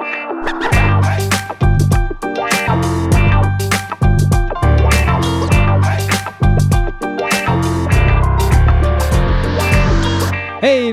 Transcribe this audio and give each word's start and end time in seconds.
Hey, 0.00 0.08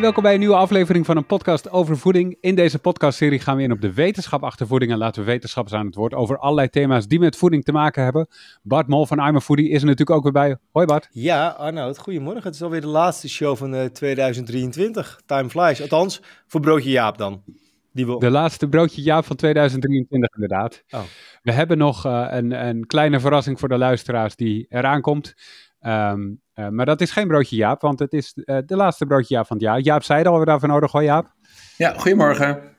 welkom 0.02 0.24
bij 0.24 0.34
een 0.34 0.40
nieuwe 0.40 0.56
aflevering 0.56 1.06
van 1.06 1.18
een 1.18 1.26
podcast 1.26 1.70
over 1.72 1.98
voeding. 1.98 2.38
In 2.42 2.56
deze 2.56 2.80
podcastserie 2.80 3.40
gaan 3.40 3.58
we 3.58 3.64
in 3.64 3.72
op 3.72 3.82
de 3.82 3.94
wetenschap 3.94 4.44
achter 4.44 4.68
voeding 4.68 4.92
en 4.92 4.98
laten 4.98 5.22
we 5.22 5.28
wetenschappers 5.28 5.76
aan 5.76 5.86
het 5.86 5.96
woord 5.96 6.14
over 6.14 6.38
allerlei 6.38 6.70
thema's 6.70 7.08
die 7.08 7.20
met 7.20 7.36
voeding 7.36 7.64
te 7.64 7.72
maken 7.72 8.04
hebben. 8.04 8.28
Bart 8.62 8.88
Mol 8.88 9.06
van 9.06 9.28
I'm 9.28 9.42
Foodie 9.42 9.70
is 9.70 9.82
er 9.82 9.88
natuurlijk 9.88 10.18
ook 10.18 10.24
weer 10.24 10.32
bij. 10.32 10.58
Hoi 10.72 10.86
Bart. 10.86 11.08
Ja, 11.12 11.48
Arnoud, 11.48 11.98
goedemorgen. 11.98 12.44
Het 12.44 12.54
is 12.54 12.62
alweer 12.62 12.82
de 12.82 12.88
laatste 12.88 13.30
show 13.30 13.58
van 13.58 13.74
uh, 13.74 13.86
2023. 13.86 15.22
Time 15.26 15.50
flies. 15.50 15.82
Althans, 15.82 16.22
voor 16.48 16.62
Broodje 16.62 16.90
Jaap 16.90 17.18
dan. 17.18 17.42
Die 17.98 18.06
we... 18.06 18.18
De 18.18 18.30
laatste 18.30 18.70
Broodje 18.70 19.02
Jaap 19.02 19.26
van 19.26 19.36
2023 19.36 20.30
inderdaad. 20.34 20.84
Oh. 20.90 21.02
We 21.42 21.52
hebben 21.52 21.78
nog 21.78 22.06
uh, 22.06 22.28
een, 22.30 22.68
een 22.68 22.86
kleine 22.86 23.20
verrassing 23.20 23.60
voor 23.60 23.70
de 23.70 23.78
luisteraars 23.78 24.36
die 24.36 24.66
eraan 24.70 25.02
komt. 25.02 25.34
Um, 25.82 26.42
uh, 26.56 26.68
maar 26.68 26.86
dat 26.86 27.02
is 27.02 27.12
geen 27.12 27.28
broodje 27.28 27.56
Jaap, 27.56 27.82
want 27.82 28.00
het 28.00 28.14
is 28.14 28.34
uh, 28.36 28.58
de 28.66 28.76
laatste 28.76 29.06
broodje 29.06 29.36
Jaap 29.36 29.48
van 29.48 29.58
het 29.58 29.66
jaar. 29.66 29.80
Jaap 29.80 30.04
zei 30.04 30.26
al, 30.26 30.40
we 30.40 30.46
daarvoor 30.46 30.68
nodig 30.68 30.92
hoor 30.92 31.04
Jaap. 31.04 31.34
Ja, 31.78 31.94
goedemorgen. 31.94 32.76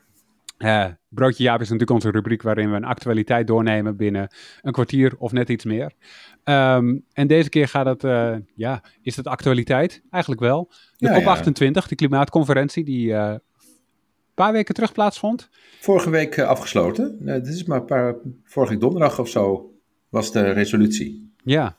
Uh, 0.58 0.86
broodje 1.08 1.42
Jaap 1.42 1.60
is 1.60 1.68
natuurlijk 1.68 1.90
onze 1.90 2.10
rubriek 2.10 2.42
waarin 2.42 2.70
we 2.70 2.76
een 2.76 2.84
actualiteit 2.84 3.46
doornemen 3.46 3.96
binnen 3.96 4.34
een 4.62 4.72
kwartier 4.72 5.14
of 5.18 5.32
net 5.32 5.48
iets 5.48 5.64
meer. 5.64 5.92
Um, 6.44 7.04
en 7.12 7.26
deze 7.26 7.48
keer 7.48 7.68
gaat 7.68 8.02
het, 8.02 8.02
ja, 8.54 8.82
is 9.02 9.16
het 9.16 9.26
actualiteit? 9.26 10.02
Eigenlijk 10.10 10.42
wel. 10.42 10.70
De 10.96 11.08
ja, 11.08 11.20
COP28, 11.20 11.70
ja. 11.72 11.82
de 11.88 11.94
klimaatconferentie 11.94 12.84
die 12.84 13.14
paar 14.44 14.52
weken 14.52 14.74
terug 14.74 14.92
plaatsvond. 14.92 15.48
Vorige 15.80 16.10
week 16.10 16.38
afgesloten. 16.38 17.18
dit 17.24 17.46
is 17.46 17.64
maar 17.64 17.78
een 17.78 17.84
paar, 17.84 18.14
vorige 18.44 18.76
donderdag 18.76 19.18
of 19.18 19.28
zo 19.28 19.72
was 20.08 20.32
de 20.32 20.50
resolutie. 20.50 21.32
Ja, 21.44 21.76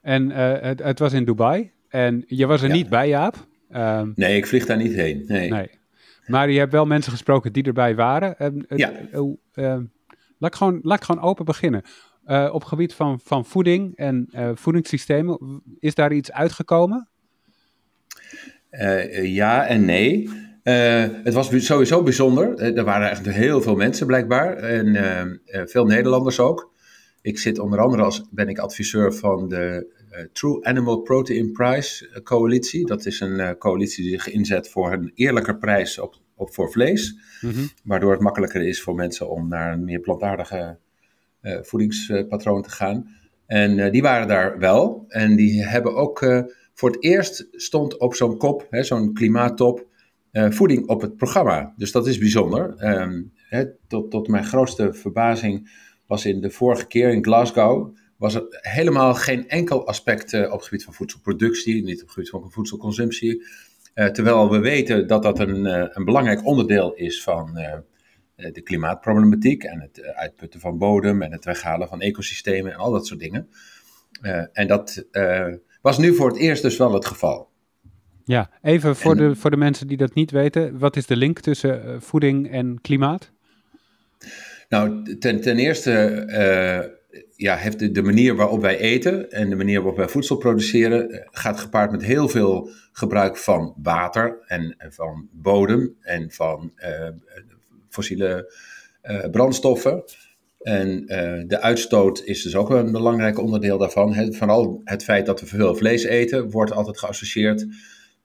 en 0.00 0.30
uh, 0.30 0.60
het, 0.60 0.82
het, 0.82 0.98
was 0.98 1.12
in 1.12 1.24
Dubai. 1.24 1.70
En 1.88 2.24
je 2.26 2.46
was 2.46 2.62
er 2.62 2.68
ja. 2.68 2.74
niet 2.74 2.88
bij, 2.88 3.08
Jaap. 3.08 3.46
Um, 3.72 4.12
nee, 4.16 4.36
ik 4.36 4.46
vlieg 4.46 4.66
daar 4.66 4.76
niet 4.76 4.94
heen. 4.94 5.24
Nee. 5.26 5.50
nee. 5.50 5.70
Maar 6.26 6.50
je 6.50 6.58
hebt 6.58 6.72
wel 6.72 6.86
mensen 6.86 7.12
gesproken 7.12 7.52
die 7.52 7.62
erbij 7.62 7.94
waren. 7.94 8.34
Uh, 8.68 8.78
ja. 8.78 8.92
Uh, 9.12 9.76
laat, 10.38 10.52
ik 10.52 10.54
gewoon, 10.54 10.78
laat 10.82 10.98
ik 10.98 11.04
gewoon 11.04 11.22
open 11.22 11.44
beginnen. 11.44 11.82
Op 12.52 12.64
gebied 12.64 12.94
van, 12.94 13.20
van 13.24 13.44
voeding 13.44 13.96
en 13.96 14.28
voedingssystemen, 14.54 15.62
is 15.78 15.94
daar 15.94 16.12
iets 16.12 16.32
uitgekomen? 16.32 17.08
Ja 19.22 19.66
en 19.66 19.84
nee. 19.84 20.28
Het 21.22 21.34
was 21.34 21.64
sowieso 21.64 22.02
bijzonder. 22.02 22.76
er 22.76 22.84
waren 22.84 23.10
echt 23.10 23.26
heel 23.26 23.62
veel 23.62 23.76
mensen 23.76 24.06
blijkbaar. 24.06 24.56
En 24.56 25.40
veel 25.68 25.84
Nederlanders 25.84 26.40
ook. 26.40 26.72
Ik 27.22 27.38
zit 27.38 27.58
onder 27.58 27.78
andere 27.78 28.02
als 28.02 28.28
ben 28.30 28.48
ik 28.48 28.58
adviseur 28.58 29.14
van 29.14 29.48
de 29.48 29.96
True 30.32 30.64
Animal 30.64 31.00
Protein 31.00 31.52
Prize 31.52 32.08
uh, 32.08 32.22
coalitie. 32.22 32.86
Dat 32.86 33.06
is 33.06 33.20
een 33.20 33.58
coalitie 33.58 34.04
die 34.04 34.12
zich 34.12 34.32
inzet 34.32 34.68
voor 34.68 34.92
een 34.92 35.12
eerlijke 35.14 35.56
prijs 35.56 35.98
op, 35.98 36.16
op 36.34 36.54
voor 36.54 36.70
vlees. 36.70 37.18
Mm 37.40 37.50
-hmm. 37.50 37.70
Waardoor 37.84 38.10
het 38.10 38.20
makkelijker 38.20 38.62
is 38.62 38.82
voor 38.82 38.94
mensen 38.94 39.30
om 39.30 39.48
naar 39.48 39.72
een 39.72 39.84
meer 39.84 40.00
plantaardige 40.00 40.78
voedingspatroon 41.42 42.62
te 42.62 42.70
gaan. 42.70 43.08
En 43.46 43.90
die 43.92 44.02
waren 44.02 44.28
daar 44.28 44.58
wel. 44.58 45.04
En 45.08 45.36
die 45.36 45.64
hebben 45.64 45.94
ook 45.94 46.46
voor 46.74 46.90
het 46.90 47.02
eerst 47.02 47.48
stond 47.52 47.98
op 47.98 48.14
zo'n 48.14 48.38
kop, 48.38 48.66
zo'n 48.70 49.12
klimaattop, 49.14 49.86
voeding 50.32 50.88
op 50.88 51.00
het 51.00 51.16
programma. 51.16 51.74
Dus 51.76 51.92
dat 51.92 52.06
is 52.06 52.18
bijzonder. 52.18 52.74
Hè, 53.48 53.64
tot, 53.86 54.10
tot 54.10 54.28
mijn 54.28 54.44
grootste 54.44 54.92
verbazing 54.92 55.70
was 56.06 56.24
in 56.24 56.40
de 56.40 56.50
vorige 56.50 56.86
keer 56.86 57.12
in 57.12 57.24
Glasgow, 57.24 57.96
was 58.16 58.34
er 58.34 58.46
helemaal 58.50 59.14
geen 59.14 59.48
enkel 59.48 59.86
aspect 59.86 60.32
uh, 60.32 60.52
op 60.52 60.58
het 60.58 60.64
gebied 60.64 60.84
van 60.84 60.94
voedselproductie, 60.94 61.84
niet 61.84 62.00
op 62.00 62.06
het 62.06 62.10
gebied 62.10 62.30
van 62.30 62.50
voedselconsumptie. 62.50 63.46
Uh, 63.94 64.06
terwijl 64.06 64.50
we 64.50 64.58
weten 64.58 65.06
dat 65.06 65.22
dat 65.22 65.38
een, 65.38 65.64
een 65.96 66.04
belangrijk 66.04 66.46
onderdeel 66.46 66.94
is 66.94 67.22
van 67.22 67.54
de 68.36 68.60
klimaatproblematiek 68.62 69.64
en 69.64 69.80
het 69.80 70.02
uitputten 70.02 70.60
van 70.60 70.78
bodem 70.78 71.22
en 71.22 71.32
het 71.32 71.44
weghalen 71.44 71.88
van 71.88 72.00
ecosystemen 72.00 72.72
en 72.72 72.78
al 72.78 72.90
dat 72.90 73.06
soort 73.06 73.20
dingen. 73.20 73.48
en 74.52 74.66
dat 74.66 75.04
was 75.82 75.98
nu 75.98 76.14
voor 76.14 76.28
het 76.28 76.38
eerst 76.38 76.62
dus 76.62 76.76
wel 76.76 76.92
het 76.92 77.06
geval. 77.06 77.47
Ja, 78.28 78.50
even 78.62 78.96
voor, 78.96 79.10
en, 79.10 79.28
de, 79.28 79.36
voor 79.36 79.50
de 79.50 79.56
mensen 79.56 79.86
die 79.86 79.96
dat 79.96 80.14
niet 80.14 80.30
weten, 80.30 80.78
wat 80.78 80.96
is 80.96 81.06
de 81.06 81.16
link 81.16 81.40
tussen 81.40 82.02
voeding 82.02 82.50
en 82.50 82.78
klimaat? 82.80 83.30
Nou, 84.68 85.16
ten, 85.18 85.40
ten 85.40 85.58
eerste 85.58 86.24
uh, 86.28 87.18
ja, 87.36 87.56
heeft 87.56 87.78
de, 87.78 87.90
de, 87.90 88.02
manier 88.02 88.36
waarop 88.36 88.60
wij 88.60 88.78
eten 88.78 89.30
en 89.30 89.50
de 89.50 89.56
manier 89.56 89.76
waarop 89.76 89.96
wij 89.96 90.08
voedsel 90.08 90.36
produceren, 90.36 91.10
uh, 91.10 91.20
gaat 91.30 91.60
gepaard 91.60 91.90
met 91.90 92.02
heel 92.02 92.28
veel 92.28 92.70
gebruik 92.92 93.36
van 93.36 93.74
water 93.82 94.38
en, 94.46 94.74
en 94.78 94.92
van 94.92 95.28
bodem 95.32 95.96
en 96.00 96.30
van 96.30 96.72
uh, 96.76 97.08
fossiele 97.88 98.52
brandstoffen. 99.30 100.04
En 100.58 101.06
de 101.46 101.60
uitstoot 101.60 102.22
is 102.24 102.42
dus 102.42 102.56
ook 102.56 102.70
een 102.70 102.92
belangrijk 102.92 103.38
onderdeel 103.38 103.78
daarvan. 103.78 104.14
He, 104.14 104.32
vooral 104.32 104.80
het 104.84 105.04
feit 105.04 105.26
dat 105.26 105.40
we 105.40 105.46
veel 105.46 105.74
vlees 105.74 106.04
eten, 106.04 106.50
wordt 106.50 106.72
altijd 106.72 106.98
geassocieerd 106.98 107.66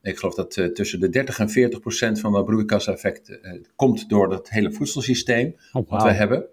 ik 0.03 0.17
geloof 0.17 0.35
dat 0.35 0.57
uh, 0.57 0.65
tussen 0.65 0.99
de 0.99 1.09
30 1.09 1.39
en 1.39 1.49
40 1.49 1.79
procent 1.79 2.19
van 2.19 2.31
dat 2.31 2.45
broeikaseffect 2.45 3.29
uh, 3.29 3.61
komt 3.75 4.09
door 4.09 4.31
het 4.31 4.49
hele 4.49 4.71
voedselsysteem 4.71 5.47
oh, 5.47 5.73
wow. 5.73 5.89
wat 5.89 6.03
we 6.03 6.11
hebben. 6.11 6.45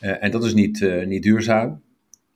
Uh, 0.00 0.22
en 0.24 0.30
dat 0.30 0.44
is 0.44 0.54
niet, 0.54 0.80
niet 1.06 1.22
duurzaam. 1.22 1.82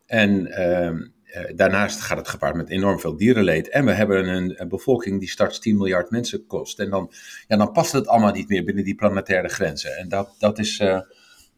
En 0.06 0.47
ehm, 0.47 1.06
daarnaast 1.54 2.00
gaat 2.00 2.19
het 2.19 2.28
gepaard 2.28 2.54
met 2.54 2.69
enorm 2.69 3.00
veel 3.00 3.16
dierenleed. 3.16 3.69
En 3.69 3.84
we 3.84 3.93
hebben 3.93 4.28
een, 4.28 4.60
een, 4.60 4.69
bevolking 4.69 5.19
die 5.19 5.28
straks 5.28 5.59
10 5.59 5.77
miljard 5.77 6.10
mensen 6.10 6.47
kost. 6.47 6.78
En 6.78 6.91
dan, 6.91 7.12
ja, 7.48 7.56
dan 7.56 7.72
past 7.72 7.93
het 7.93 8.06
allemaal 8.06 8.33
niet 8.33 8.48
meer 8.48 8.65
binnen 8.65 8.84
die 8.84 8.94
planetaire 8.94 9.48
grenzen. 9.48 9.97
En 9.97 10.09
dat, 10.09 10.34
dat 10.38 10.59
is 10.59 10.83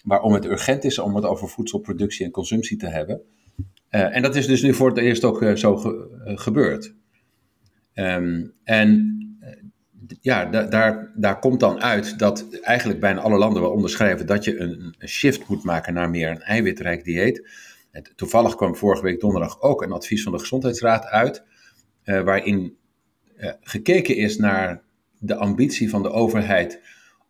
waarom 0.04 0.32
het 0.32 0.44
urgent 0.44 0.84
is 0.84 0.98
om 0.98 1.14
het 1.14 1.24
over 1.24 1.48
voedselproductie 1.48 2.24
en 2.24 2.30
consumptie 2.30 2.76
te 2.76 2.86
hebben. 2.86 3.20
en 3.88 4.22
dat 4.22 4.36
is 4.36 4.46
dus 4.46 4.62
nu 4.62 4.74
voor 4.74 4.88
het 4.88 4.98
eerst 4.98 5.24
ook 5.24 5.44
zo 5.54 5.76
ge 5.76 6.34
gebeurd. 6.34 6.94
Um, 7.98 8.52
en 8.64 9.16
ja, 10.20 10.44
da 10.44 10.62
daar, 10.62 11.12
daar 11.14 11.38
komt 11.38 11.60
dan 11.60 11.82
uit 11.82 12.18
dat 12.18 12.46
eigenlijk 12.60 13.00
bijna 13.00 13.20
alle 13.20 13.38
landen 13.38 13.62
wel 13.62 13.70
onderschrijven 13.70 14.26
dat 14.26 14.44
je 14.44 14.58
een, 14.58 14.94
shift 15.06 15.48
moet 15.48 15.64
maken 15.64 15.94
naar 15.94 16.10
meer 16.10 16.30
een 16.30 16.42
eiwitrijk 16.42 17.04
dieet. 17.04 17.48
Toevallig 18.16 18.54
kwam 18.54 18.76
vorige 18.76 19.02
week 19.02 19.20
donderdag 19.20 19.60
ook 19.60 19.82
een 19.82 19.92
advies 19.92 20.22
van 20.22 20.32
de 20.32 20.38
Gezondheidsraad 20.38 21.04
uit, 21.04 21.44
uh, 22.04 22.20
waarin 22.20 22.76
uh, 23.36 23.52
gekeken 23.60 24.16
is 24.16 24.36
naar 24.36 24.82
de 25.18 25.34
ambitie 25.34 25.90
van 25.90 26.02
de 26.02 26.10
overheid 26.10 26.80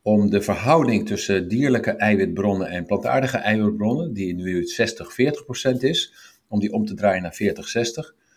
om 0.03 0.31
de 0.31 0.43
verhouding 0.43 1.07
tussen 1.07 1.49
dierlijke 1.49 1.91
eiwitbronnen 1.91 2.69
en 2.69 2.87
plantaardige 2.87 3.37
eiwitbronnen, 3.37 4.13
die 4.13 4.35
nu 4.35 4.65
60-40% 5.75 5.79
is, 5.79 6.15
om 6.49 6.61
die 6.61 6.73
om 6.73 6.85
te 6.85 6.95
draaien 6.95 7.23
naar 7.23 7.39
40-60%. 7.43 8.28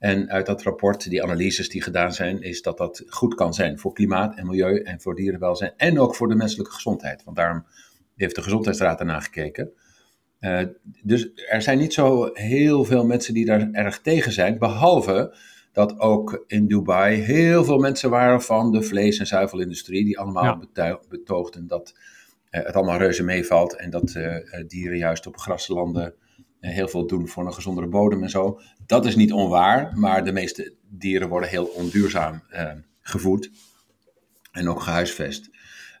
En 0.00 0.30
uit 0.30 0.46
dat 0.46 0.62
rapport, 0.62 1.10
die 1.10 1.22
analyses 1.22 1.68
die 1.68 1.82
gedaan 1.82 2.12
zijn, 2.12 2.42
is 2.42 2.62
dat 2.62 2.78
dat 2.78 3.02
goed 3.06 3.34
kan 3.34 3.54
zijn 3.54 3.78
voor 3.78 3.92
klimaat 3.92 4.36
en 4.36 4.46
milieu 4.46 4.82
en 4.82 5.00
voor 5.00 5.14
dierenwelzijn 5.14 5.72
en 5.76 5.98
ook 5.98 6.14
voor 6.14 6.28
de 6.28 6.34
menselijke 6.34 6.72
gezondheid. 6.72 7.24
Want 7.24 7.36
daarom 7.36 7.64
heeft 8.16 8.34
de 8.34 8.42
Gezondheidsraad 8.42 9.00
ernaar 9.00 9.22
gekeken. 9.22 9.72
Uh, 10.40 10.60
dus 11.02 11.30
er 11.34 11.62
zijn 11.62 11.78
niet 11.78 11.92
zo 11.92 12.30
heel 12.32 12.84
veel 12.84 13.06
mensen 13.06 13.34
die 13.34 13.44
daar 13.44 13.70
erg 13.72 14.00
tegen 14.00 14.32
zijn, 14.32 14.58
behalve 14.58 15.36
dat 15.72 15.98
ook 15.98 16.44
in 16.46 16.66
Dubai 16.66 17.16
heel 17.16 17.64
veel 17.64 17.78
mensen 17.78 18.10
waren 18.10 18.42
van 18.42 18.72
de 18.72 18.82
vlees- 18.82 19.18
en 19.18 19.26
zuivelindustrie, 19.26 20.04
die 20.04 20.18
allemaal 20.18 20.68
ja. 20.72 21.00
betoogden 21.08 21.66
dat 21.66 21.94
uh, 22.50 22.64
het 22.64 22.74
allemaal 22.74 22.98
reuze 22.98 23.22
meevalt 23.22 23.76
en 23.76 23.90
dat 23.90 24.14
uh, 24.14 24.36
dieren 24.66 24.98
juist 24.98 25.26
op 25.26 25.36
graslanden 25.36 26.14
heel 26.60 26.88
veel 26.88 27.06
doen 27.06 27.28
voor 27.28 27.46
een 27.46 27.54
gezondere 27.54 27.86
bodem 27.86 28.22
en 28.22 28.30
zo. 28.30 28.60
Dat 28.86 29.06
is 29.06 29.16
niet 29.16 29.32
onwaar, 29.32 29.98
maar 29.98 30.24
de 30.24 30.32
meeste 30.32 30.74
dieren 30.88 31.28
worden 31.28 31.48
heel 31.48 31.64
onduurzaam 31.64 32.42
uh, 32.52 32.70
gevoed 33.00 33.50
en 34.52 34.68
ook 34.68 34.80
gehuisvest. 34.80 35.50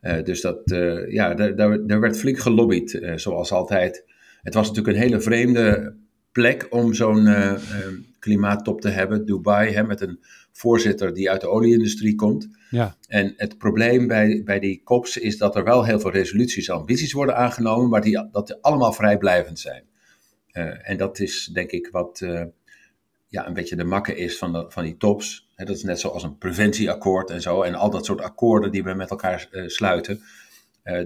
Uh, 0.02 0.22
dus 0.22 0.40
dat, 0.40 0.70
uh, 0.70 1.12
ja, 1.12 1.34
daar, 1.34 1.56
daar, 1.56 1.86
daar, 1.86 2.00
werd 2.00 2.18
flink 2.18 2.38
gelobbyd, 2.38 3.12
zoals 3.14 3.52
altijd. 3.52 4.04
Het 4.42 4.54
was 4.54 4.68
natuurlijk 4.68 4.96
een 4.96 5.02
hele 5.02 5.20
vreemde 5.20 5.96
plek 6.32 6.66
om 6.70 6.94
zo'n 6.94 7.28
klimaattop 8.18 8.80
te 8.80 8.88
hebben, 8.88 9.26
Dubai, 9.26 9.72
hè, 9.72 9.82
met 9.82 10.00
een 10.00 10.20
voorzitter 10.52 11.14
die 11.14 11.30
uit 11.30 11.40
de 11.40 11.48
olieindustrie 11.48 12.14
komt. 12.14 12.48
Ja. 12.70 12.96
En 13.08 13.34
het 13.36 13.58
probleem 13.58 14.06
bij, 14.06 14.42
bij 14.44 14.58
die 14.58 14.82
COPs 14.84 15.16
is 15.16 15.38
dat 15.38 15.56
er 15.56 15.64
wel 15.64 15.84
heel 15.84 16.00
veel 16.00 16.10
resoluties 16.10 16.68
en 16.68 16.74
ambities 16.74 17.12
worden 17.12 17.36
aangenomen, 17.36 17.88
maar 17.88 18.00
die, 18.00 18.28
dat 18.32 18.46
die 18.46 18.56
allemaal 18.60 18.92
vrijblijvend 18.92 19.58
zijn. 19.58 19.84
Uh, 20.52 20.88
en 20.88 20.96
dat 20.96 21.18
is 21.18 21.50
denk 21.52 21.70
ik 21.70 21.88
wat 21.92 22.20
uh, 22.20 22.42
ja, 23.28 23.46
een 23.46 23.54
beetje 23.54 23.76
de 23.76 23.84
makke 23.84 24.16
is 24.16 24.38
van, 24.38 24.52
de, 24.52 24.64
van 24.68 24.84
die 24.84 24.96
tops. 24.96 25.48
dat 25.56 25.68
is 25.68 25.82
net 25.82 26.00
zoals 26.00 26.22
een 26.22 26.38
preventieakkoord 26.38 27.30
en 27.30 27.42
zo. 27.42 27.62
En 27.62 27.74
al 27.74 27.90
dat 27.90 28.04
soort 28.04 28.20
akkoorden 28.20 28.70
die 28.70 28.82
we 28.82 28.94
met 28.94 29.10
elkaar 29.10 29.48
uh, 29.52 29.68
sluiten. 29.68 30.20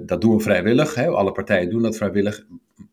dat 0.03 0.21
doen 0.21 0.37
we 0.37 0.43
vrijwillig. 0.43 0.95
Hè? 0.95 1.09
Alle 1.09 1.33
partijen 1.33 1.71
doen 1.71 1.83
dat 1.83 1.97
vrijwillig. 1.97 2.47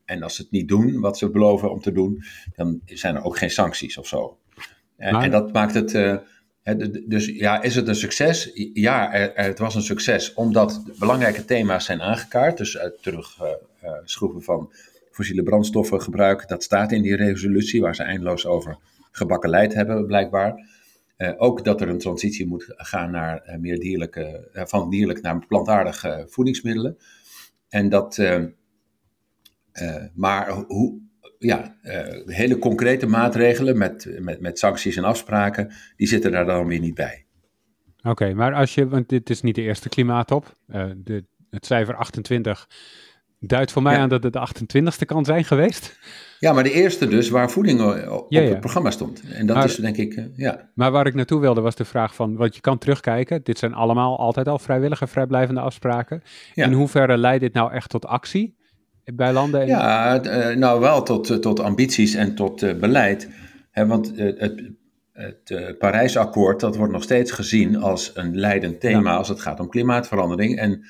En 0.05 0.23
als 0.23 0.35
ze 0.35 0.41
het 0.41 0.51
niet 0.51 0.67
doen, 0.67 0.99
wat 0.99 1.17
ze 1.17 1.29
beloven 1.29 1.71
om 1.71 1.81
te 1.81 1.91
doen, 1.91 2.23
dan 2.55 2.81
zijn 2.85 3.15
er 3.15 3.23
ook 3.23 3.37
geen 3.37 3.51
sancties 3.51 3.97
of 3.97 4.07
zo. 4.07 4.37
En, 4.97 5.15
en 5.15 5.31
dat 5.31 5.53
maakt 5.53 5.73
het. 5.73 6.19
dus 7.05 7.25
ja, 7.25 7.61
is 7.61 7.75
het 7.75 7.87
een 7.87 7.95
succes? 7.95 8.51
Ja, 8.73 9.13
er, 9.13 9.31
het 9.35 9.59
was 9.59 9.75
een 9.75 9.81
succes 9.81 10.33
omdat 10.33 10.83
belangrijke 10.99 11.45
thema's 11.45 11.85
zijn 11.85 12.01
aangekaart. 12.01 12.57
Dus 12.57 12.77
terugschroeven 13.01 14.41
van 14.41 14.71
fossiele 15.11 15.43
brandstoffen 15.43 16.01
gebruik, 16.01 16.47
dat 16.47 16.63
staat 16.63 16.91
in 16.91 17.01
die 17.01 17.15
resolutie 17.15 17.81
waar 17.81 17.95
ze 17.95 18.03
eindeloos 18.03 18.45
over 18.45 18.77
gebakkeleid 19.11 19.73
hebben, 19.73 20.05
blijkbaar. 20.05 20.79
Uh, 21.17 21.31
ook 21.37 21.63
dat 21.63 21.81
er 21.81 21.89
een 21.89 21.97
transitie 21.97 22.47
moet 22.47 22.65
gaan 22.67 23.11
naar 23.11 23.43
uh, 23.47 23.55
meer 23.55 23.79
dierlijke, 23.79 24.49
uh, 24.53 24.61
van 24.65 24.89
dierlijk 24.89 25.21
naar 25.21 25.45
plantaardige 25.45 26.25
voedingsmiddelen. 26.29 26.97
En 27.69 27.89
dat, 27.89 28.17
maar 30.13 30.51
hoe, 30.51 30.99
ja, 31.37 31.75
hele 32.25 32.57
concrete 32.57 33.05
maatregelen 33.05 33.77
met, 33.77 34.17
met, 34.19 34.41
met 34.41 34.59
sancties 34.59 34.95
en 34.95 35.03
afspraken, 35.03 35.71
die 35.95 36.07
zitten 36.07 36.31
daar 36.31 36.45
dan 36.45 36.67
weer 36.67 36.79
niet 36.79 36.95
bij. 36.95 37.25
Oké, 38.03 38.33
maar 38.33 38.53
als 38.53 38.75
je, 38.75 38.87
want 38.87 39.09
dit 39.09 39.29
is 39.29 39.41
niet 39.41 39.55
de 39.55 39.61
eerste 39.61 39.89
klimaatop. 39.89 40.53
de, 40.95 41.25
het 41.49 41.65
cijfer 41.65 41.95
28 41.95 42.67
duidt 43.43 43.71
voor 43.71 43.81
mij 43.81 43.97
aan 43.97 44.09
dat 44.09 44.23
het 44.23 44.33
de 44.33 44.47
28ste 44.47 45.05
kan 45.05 45.25
zijn 45.25 45.43
geweest. 45.43 45.99
Ja, 46.39 46.53
maar 46.53 46.63
de 46.63 46.71
eerste 46.71 47.07
dus 47.07 47.29
waar 47.29 47.51
voeding 47.51 47.81
op 48.09 48.29
het 48.29 48.59
programma 48.59 48.91
stond. 48.91 49.21
En 49.33 49.45
dat 49.45 49.63
is 49.63 49.75
denk 49.75 49.97
ik, 49.97 50.15
uh, 50.15 50.25
ja. 50.35 50.69
Maar 50.73 50.91
waar 50.91 51.07
ik 51.07 51.13
naartoe 51.13 51.39
wilde 51.39 51.61
was 51.61 51.75
de 51.75 51.85
vraag 51.85 52.15
van, 52.15 52.35
want 52.35 52.55
je 52.55 52.61
kan 52.61 52.77
terugkijken. 52.77 53.43
Dit 53.43 53.57
zijn 53.57 53.73
allemaal 53.73 54.19
altijd 54.19 54.47
al 54.47 54.59
vrijwillige, 54.59 55.07
vrijblijvende 55.07 55.61
afspraken. 55.61 56.23
In 56.53 56.73
hoeverre 56.73 57.17
leidt 57.17 57.41
dit 57.41 57.53
nou 57.53 57.71
echt 57.71 57.89
tot 57.89 58.05
actie 58.05 58.55
bij 59.13 59.33
landen? 59.33 59.61
En... 59.61 59.67
Ja, 59.67 60.23
uh, 60.25 60.55
nou 60.55 60.79
wel 60.79 61.03
tot, 61.03 61.41
tot 61.41 61.59
ambities 61.59 62.13
en 62.13 62.35
tot 62.35 62.79
beleid. 62.79 63.29
Hè, 63.71 63.85
want 63.85 64.11
het, 64.15 64.61
het 65.13 65.77
Parijsakkoord, 65.77 66.59
dat 66.59 66.75
wordt 66.75 66.93
nog 66.93 67.03
steeds 67.03 67.31
gezien 67.31 67.77
als 67.77 68.11
een 68.13 68.37
leidend 68.37 68.79
thema 68.79 69.15
als 69.15 69.27
het 69.27 69.39
gaat 69.39 69.59
om 69.59 69.69
klimaatverandering. 69.69 70.57
En 70.57 70.85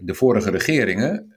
de 0.00 0.14
vorige 0.14 0.50
regeringen, 0.50 1.32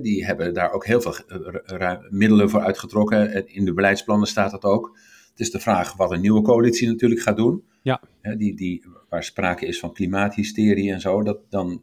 die 0.00 0.24
hebben 0.24 0.54
daar 0.54 0.72
ook 0.72 0.86
heel 0.86 1.00
veel 1.00 1.14
eh, 1.16 1.96
middelen 2.08 2.50
voor 2.50 2.60
uitgetrokken. 2.60 3.48
In 3.48 3.64
de 3.64 3.74
beleidsplannen 3.74 4.28
staat 4.28 4.50
dat 4.50 4.64
ook. 4.64 4.98
Het 5.30 5.40
is 5.40 5.50
de 5.50 5.60
vraag 5.60 5.96
wat 5.96 6.12
een 6.12 6.20
nieuwe 6.20 6.42
coalitie 6.42 6.88
natuurlijk 6.88 7.20
gaat 7.20 7.36
doen. 7.36 7.64
Ja. 7.82 8.00
die, 8.36 8.56
die, 8.56 8.84
waar 9.08 9.24
sprake 9.24 9.66
is 9.66 9.78
van 9.78 9.92
klimaathysterie 9.92 10.92
en 10.92 11.00
zo. 11.00 11.22
Dat, 11.22 11.38
dan, 11.50 11.82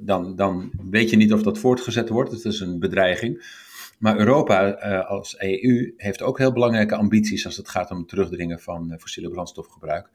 dan, 0.00 0.36
dan 0.36 0.72
weet 0.90 1.10
je 1.10 1.16
niet 1.16 1.32
of 1.32 1.42
dat 1.42 1.58
voortgezet 1.58 2.08
wordt. 2.08 2.32
Het 2.32 2.44
is 2.44 2.60
een 2.60 2.78
bedreiging. 2.78 3.60
Maar 3.98 4.18
Europa 4.18 4.86
uh, 4.86 5.08
als 5.08 5.38
EU 5.38 5.94
heeft 5.96 6.22
ook 6.22 6.38
heel 6.38 6.52
belangrijke 6.52 6.96
ambities 6.96 7.46
als 7.46 7.56
het 7.56 7.68
gaat 7.68 7.90
om 7.90 7.98
het 7.98 8.08
terugdringen 8.08 8.60
van 8.60 8.94
fossiele 8.98 9.30
brandstofgebruik. 9.30 10.08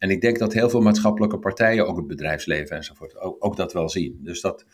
En 0.00 0.10
ik 0.10 0.20
denk 0.20 0.38
dat 0.38 0.52
heel 0.52 0.70
veel 0.70 0.80
maatschappelijke 0.80 1.38
partijen, 1.38 1.86
ook 1.86 1.96
het 1.96 2.06
bedrijfsleven 2.06 2.76
enzovoort, 2.76 3.18
ook, 3.18 3.44
ook 3.44 3.56
dat 3.56 3.72
wel 3.72 3.88
zien. 3.88 4.18
Dus 4.22 4.40
dat, 4.40 4.64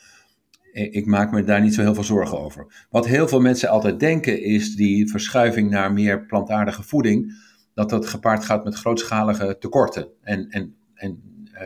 ik 0.72 1.06
maak 1.06 1.32
me 1.32 1.44
daar 1.44 1.60
niet 1.60 1.74
zo 1.74 1.82
heel 1.82 1.94
veel 1.94 2.04
zorgen 2.04 2.38
over. 2.38 2.86
Wat 2.90 3.06
heel 3.06 3.28
veel 3.28 3.40
mensen 3.40 3.68
altijd 3.68 4.00
denken 4.00 4.42
is 4.42 4.74
die 4.74 5.10
verschuiving 5.10 5.70
naar 5.70 5.92
meer 5.92 6.26
plantaardige 6.26 6.82
voeding, 6.82 7.32
dat 7.74 7.90
dat 7.90 8.06
gepaard 8.06 8.44
gaat 8.44 8.64
met 8.64 8.74
grootschalige 8.74 9.56
tekorten. 9.58 10.08
En, 10.22 10.48
en, 10.48 10.76
en 10.94 11.22
uh, 11.54 11.60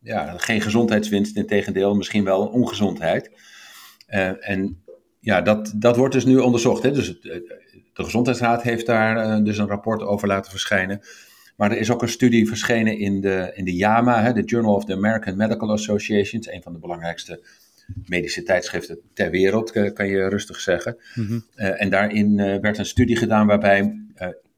ja, 0.00 0.38
geen 0.38 0.60
gezondheidswinst, 0.60 1.36
in 1.36 1.46
tegendeel, 1.46 1.94
misschien 1.94 2.24
wel 2.24 2.46
ongezondheid. 2.46 3.30
Uh, 4.08 4.48
en 4.50 4.82
ja, 5.20 5.40
dat, 5.40 5.72
dat 5.76 5.96
wordt 5.96 6.14
dus 6.14 6.24
nu 6.24 6.38
onderzocht. 6.38 6.82
Hè? 6.82 6.90
Dus 6.90 7.06
het, 7.06 7.22
de 7.92 8.04
Gezondheidsraad 8.04 8.62
heeft 8.62 8.86
daar 8.86 9.44
dus 9.44 9.58
een 9.58 9.66
rapport 9.66 10.02
over 10.02 10.28
laten 10.28 10.50
verschijnen. 10.50 11.00
Maar 11.60 11.70
er 11.70 11.78
is 11.78 11.90
ook 11.90 12.02
een 12.02 12.08
studie 12.08 12.48
verschenen 12.48 12.98
in 12.98 13.20
de, 13.20 13.50
in 13.54 13.64
de 13.64 13.74
JAMA, 13.74 14.22
hè, 14.22 14.32
de 14.32 14.42
Journal 14.42 14.74
of 14.74 14.84
the 14.84 14.92
American 14.92 15.36
Medical 15.36 15.70
Associations, 15.70 16.48
een 16.48 16.62
van 16.62 16.72
de 16.72 16.78
belangrijkste 16.78 17.42
medische 18.06 18.42
tijdschriften 18.42 19.00
ter 19.14 19.30
wereld, 19.30 19.72
eh, 19.72 19.92
kan 19.92 20.06
je 20.06 20.28
rustig 20.28 20.60
zeggen. 20.60 20.96
Mhm. 21.14 21.38
Eh, 21.54 21.82
en 21.82 21.90
daarin 21.90 22.38
eh, 22.38 22.60
werd 22.60 22.78
een 22.78 22.86
studie 22.86 23.16
gedaan 23.16 23.46
waarbij 23.46 23.98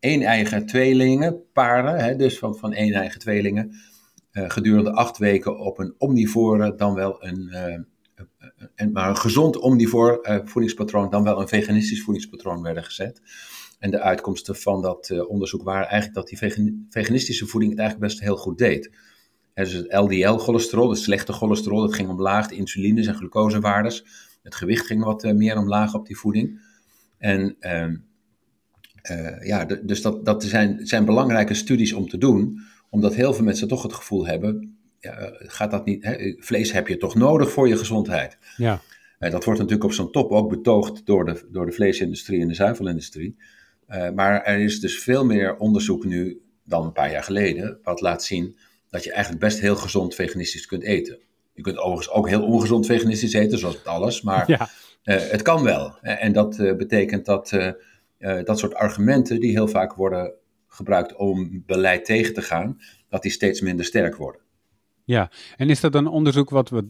één 0.00 0.22
eigen 0.22 0.66
tweelingen, 0.66 1.43
paren, 1.52 1.99
hè, 2.04 2.16
dus 2.16 2.38
van, 2.38 2.56
van 2.56 2.72
één 2.72 2.93
eigen 2.93 3.20
tweelingen, 3.20 3.72
gedurende 4.32 4.93
acht 4.93 5.19
weken 5.19 5.58
op 5.58 5.78
een 5.78 5.94
omnivore, 5.98 6.75
dan 6.75 6.94
wel 6.94 7.25
een, 7.25 7.56
een 8.75 8.93
maar 8.93 9.08
een 9.08 9.16
gezond 9.16 9.58
omnivoor 9.58 10.43
voedingspatroon, 10.44 11.10
dan 11.10 11.25
wel 11.25 11.40
een 11.40 11.48
veganistisch 11.48 12.02
voedingspatroon 12.02 12.62
werden 12.62 12.84
gezet. 12.84 13.20
En 13.82 13.90
de 13.90 14.00
uitkomsten 14.00 14.56
van 14.56 14.82
dat 14.82 15.26
onderzoek 15.26 15.62
waren 15.62 15.88
eigenlijk 15.88 16.14
dat 16.14 16.29
die 16.29 16.38
veganistische 16.88 17.46
voeding 17.46 17.73
het 17.73 17.81
eigenlijk 17.81 18.11
best 18.11 18.23
heel 18.25 18.37
goed 18.37 18.58
deed 18.58 18.90
dus 19.55 19.73
het 19.73 19.93
LDL-cholesterol, 19.93 20.90
het 20.90 20.99
slechte 20.99 21.32
cholesterol, 21.32 21.81
dat 21.81 21.94
ging 21.94 22.08
omlaag. 22.08 22.49
De 22.49 22.55
insulines 22.55 23.06
en 23.06 23.14
glucosewaardes. 23.14 24.05
Het 24.43 24.55
gewicht 24.55 24.87
ging 24.87 25.05
wat 25.05 25.25
uh, 25.25 25.32
meer 25.32 25.58
omlaag 25.58 25.94
op 25.94 26.06
die 26.06 26.19
voeding. 26.19 26.61
En 27.19 27.56
uh, 27.61 27.87
uh, 29.11 29.46
ja, 29.46 29.64
dus 29.64 30.02
dat, 30.02 30.25
dat 30.25 30.44
zijn, 30.44 30.87
zijn 30.87 31.05
belangrijke 31.05 31.55
studies 31.55 31.93
om 31.93 32.08
te 32.08 32.19
doen. 32.19 32.61
Omdat 32.90 33.14
heel 33.14 33.34
veel 33.34 33.44
mensen 33.44 33.69
toch 33.69 33.82
het 33.82 33.93
gevoel 33.93 34.26
hebben, 34.26 34.76
ja, 34.99 35.32
gaat 35.38 35.70
dat 35.70 35.84
niet, 35.84 36.05
hè, 36.05 36.34
vlees 36.38 36.73
heb 36.73 36.88
je 36.88 36.96
toch 36.96 37.14
nodig 37.14 37.50
voor 37.50 37.69
je 37.69 37.76
gezondheid. 37.76 38.38
Ja. 38.56 38.81
dat 39.19 39.44
wordt 39.44 39.61
natuurlijk 39.61 39.84
op 39.84 39.93
zo'n 39.93 40.11
top 40.11 40.31
ook 40.31 40.50
betoogd 40.50 41.06
door 41.06 41.25
de, 41.25 41.49
door 41.50 41.67
de 41.67 41.73
vleesindustrie 41.73 42.40
en 42.40 42.49
de 42.49 42.55
zuivelindustrie. 42.55 43.37
Maar 44.14 44.42
er 44.42 44.58
is 44.58 44.80
dus 44.80 44.98
veel 44.98 45.24
meer 45.24 45.56
onderzoek 45.56 46.04
nu 46.04 46.42
dan 46.64 46.84
een 46.84 46.92
paar 46.92 47.10
jaar 47.10 47.22
geleden, 47.22 47.78
wat 47.82 48.00
laat 48.00 48.24
zien 48.24 48.56
dat 48.90 49.04
je 49.04 49.12
eigenlijk 49.12 49.44
best 49.44 49.60
heel 49.60 49.76
gezond 49.76 50.14
veganistisch 50.14 50.66
kunt 50.66 50.82
eten. 50.82 51.18
Je 51.54 51.62
kunt 51.62 51.78
overigens 51.78 52.10
ook 52.10 52.28
heel 52.28 52.42
ongezond 52.42 52.86
veganistisch 52.86 53.32
eten, 53.32 53.58
zoals 53.58 53.84
alles, 53.84 54.22
maar 54.22 54.50
ja. 54.50 54.68
uh, 55.04 55.30
het 55.30 55.42
kan 55.42 55.62
wel. 55.62 55.98
En 56.00 56.32
dat 56.32 56.58
uh, 56.58 56.76
betekent 56.76 57.24
dat 57.24 57.74
dat 58.44 58.58
soort 58.58 58.74
argumenten, 58.74 59.40
die 59.40 59.50
heel 59.50 59.68
vaak 59.68 59.94
worden 59.94 60.32
gebruikt 60.68 61.16
om 61.16 61.62
beleid 61.66 62.04
tegen 62.04 62.34
te 62.34 62.42
gaan, 62.42 62.78
dat 63.08 63.22
die 63.22 63.30
steeds 63.30 63.60
minder 63.60 63.84
sterk 63.84 64.16
worden. 64.16 64.40
Ja, 65.04 65.30
en 65.56 65.70
is 65.70 65.80
dat 65.80 65.94
een 65.94 66.06
onderzoek 66.06 66.50
wat 66.50 66.70
we, 66.70 66.88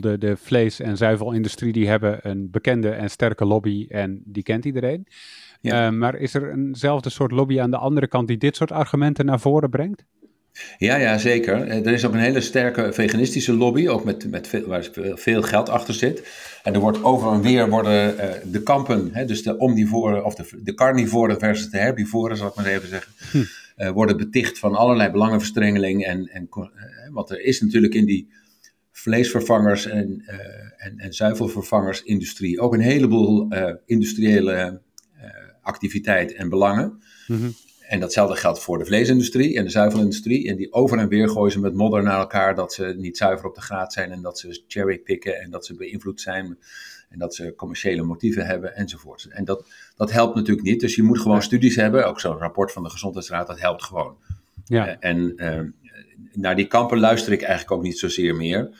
de, 0.00 0.18
de 0.18 0.36
vlees- 0.36 0.80
en 0.80 0.96
zuivelindustrie, 0.96 1.72
die 1.72 1.88
hebben 1.88 2.18
een 2.22 2.50
bekende 2.50 2.90
en 2.90 3.10
sterke 3.10 3.44
lobby 3.44 3.86
en 3.88 4.22
die 4.24 4.42
kent 4.42 4.64
iedereen. 4.64 5.06
Ja. 5.62 5.90
maar 5.90 6.14
is 6.14 6.34
er 6.34 6.52
eenzelfde 6.52 7.10
soort 7.10 7.30
lobby 7.30 7.60
aan 7.60 7.70
de 7.70 7.76
andere 7.76 8.08
kant 8.08 8.28
die 8.28 8.38
dit 8.38 8.56
soort 8.56 8.72
argumenten 8.72 9.26
naar 9.26 9.40
voren 9.40 9.70
brengt? 9.70 10.04
Ja, 10.78 10.96
ja, 10.96 11.18
zeker. 11.18 11.62
Eh, 11.62 11.86
er 11.86 11.92
is 11.92 12.04
ook 12.04 12.12
een 12.12 12.18
hele 12.18 12.40
sterke 12.40 12.92
veganistische 12.92 13.52
lobby, 13.52 13.88
ook 13.88 14.04
met, 14.04 14.30
met 14.30 14.48
veel, 14.48 14.66
waar 14.66 14.88
veel 15.14 15.42
geld 15.42 15.68
achter 15.68 15.94
zit. 15.94 16.28
En 16.62 16.74
er 16.74 16.80
wordt 16.80 17.04
over 17.04 17.32
en 17.32 17.42
weer 17.42 17.68
worden 17.68 18.14
uh, 18.14 18.52
de 18.52 18.62
kampen, 18.62 19.08
hè, 19.12 19.24
dus 19.24 19.42
de 19.42 19.56
omnivoren 19.56 20.24
of 20.24 20.34
de, 20.34 20.60
de 20.62 20.74
carnivoren 20.74 21.38
versus 21.38 21.70
de 21.70 21.78
herbivoren, 21.78 22.36
zal 22.36 22.48
ik 22.48 22.54
maar 22.54 22.66
even 22.66 22.88
zeggen, 22.88 23.12
hm. 23.30 23.38
uh, 23.82 23.90
worden 23.90 24.16
beticht 24.16 24.58
van 24.58 24.74
allerlei 24.74 25.10
belangenverstrengeling. 25.10 26.04
En, 26.04 26.28
en, 26.28 26.48
want 27.10 27.30
er 27.30 27.40
is 27.40 27.60
natuurlijk 27.60 27.94
in 27.94 28.06
die 28.06 28.28
vleesvervangers 28.90 29.86
en, 29.86 30.22
en, 30.76 30.98
en 30.98 31.12
zuivelvervangersindustrie 31.12 32.60
ook 32.60 32.74
een 32.74 32.80
heleboel 32.80 33.48
industriële 33.86 34.80
activiteit 35.62 36.34
en 36.34 36.48
belangen. 36.48 37.02
Mm 37.26 37.54
en 37.92 38.00
datzelfde 38.00 38.36
geldt 38.36 38.62
voor 38.62 38.78
de 38.78 38.84
vleesindustrie 38.84 39.56
en 39.56 39.64
de 39.64 39.70
zuivelindustrie. 39.70 40.48
En 40.48 40.56
die 40.56 40.72
over 40.72 40.98
en 40.98 41.08
weer 41.08 41.28
gooien 41.28 41.52
ze 41.52 41.60
met 41.60 41.74
modder 41.74 42.02
naar 42.02 42.18
elkaar 42.18 42.54
dat 42.54 42.72
ze 42.72 42.94
niet 42.96 43.16
zuiver 43.16 43.46
op 43.46 43.54
de 43.54 43.60
graad 43.60 43.92
zijn 43.92 44.12
en 44.12 44.22
dat 44.22 44.38
ze 44.38 44.62
cherrypicken 44.68 45.40
en 45.40 45.50
dat 45.50 45.66
ze 45.66 45.74
beïnvloed 45.74 46.20
zijn 46.20 46.58
en 47.08 47.18
dat 47.18 47.34
ze 47.34 47.54
commerciële 47.56 48.02
motieven 48.02 48.46
hebben 48.46 48.76
enzovoort. 48.76 49.26
En 49.30 49.44
dat, 49.44 49.66
dat 49.96 50.12
helpt 50.12 50.34
natuurlijk 50.34 50.66
niet. 50.66 50.80
Dus 50.80 50.94
je 50.94 51.02
moet 51.02 51.18
gewoon 51.18 51.42
studies 51.42 51.76
hebben. 51.76 52.06
Ook 52.06 52.20
zo'n 52.20 52.38
rapport 52.38 52.72
van 52.72 52.82
de 52.82 52.90
Gezondheidsraad, 52.90 53.46
dat 53.46 53.60
helpt 53.60 53.82
gewoon. 53.82 54.16
Ja. 54.64 54.88
Uh, 54.88 54.96
en 55.00 55.32
uh, 55.36 55.60
naar 56.32 56.56
die 56.56 56.66
kampen 56.66 56.98
luister 56.98 57.32
ik 57.32 57.42
eigenlijk 57.42 57.72
ook 57.72 57.82
niet 57.82 57.98
zozeer 57.98 58.36
meer. 58.36 58.78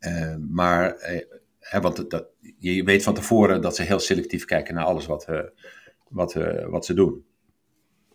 Uh, 0.00 0.34
maar, 0.50 0.96
hè, 1.58 1.80
want 1.80 2.10
dat, 2.10 2.26
je 2.70 2.84
weet 2.84 3.02
van 3.02 3.14
tevoren 3.14 3.60
dat 3.60 3.76
ze 3.76 3.82
heel 3.82 3.98
selectief 3.98 4.44
kijken 4.44 4.74
naar 4.74 4.84
alles 4.84 5.06
wat, 5.06 5.28
wat, 6.08 6.36
wat 6.68 6.84
ze 6.84 6.94
doen. 6.94 7.24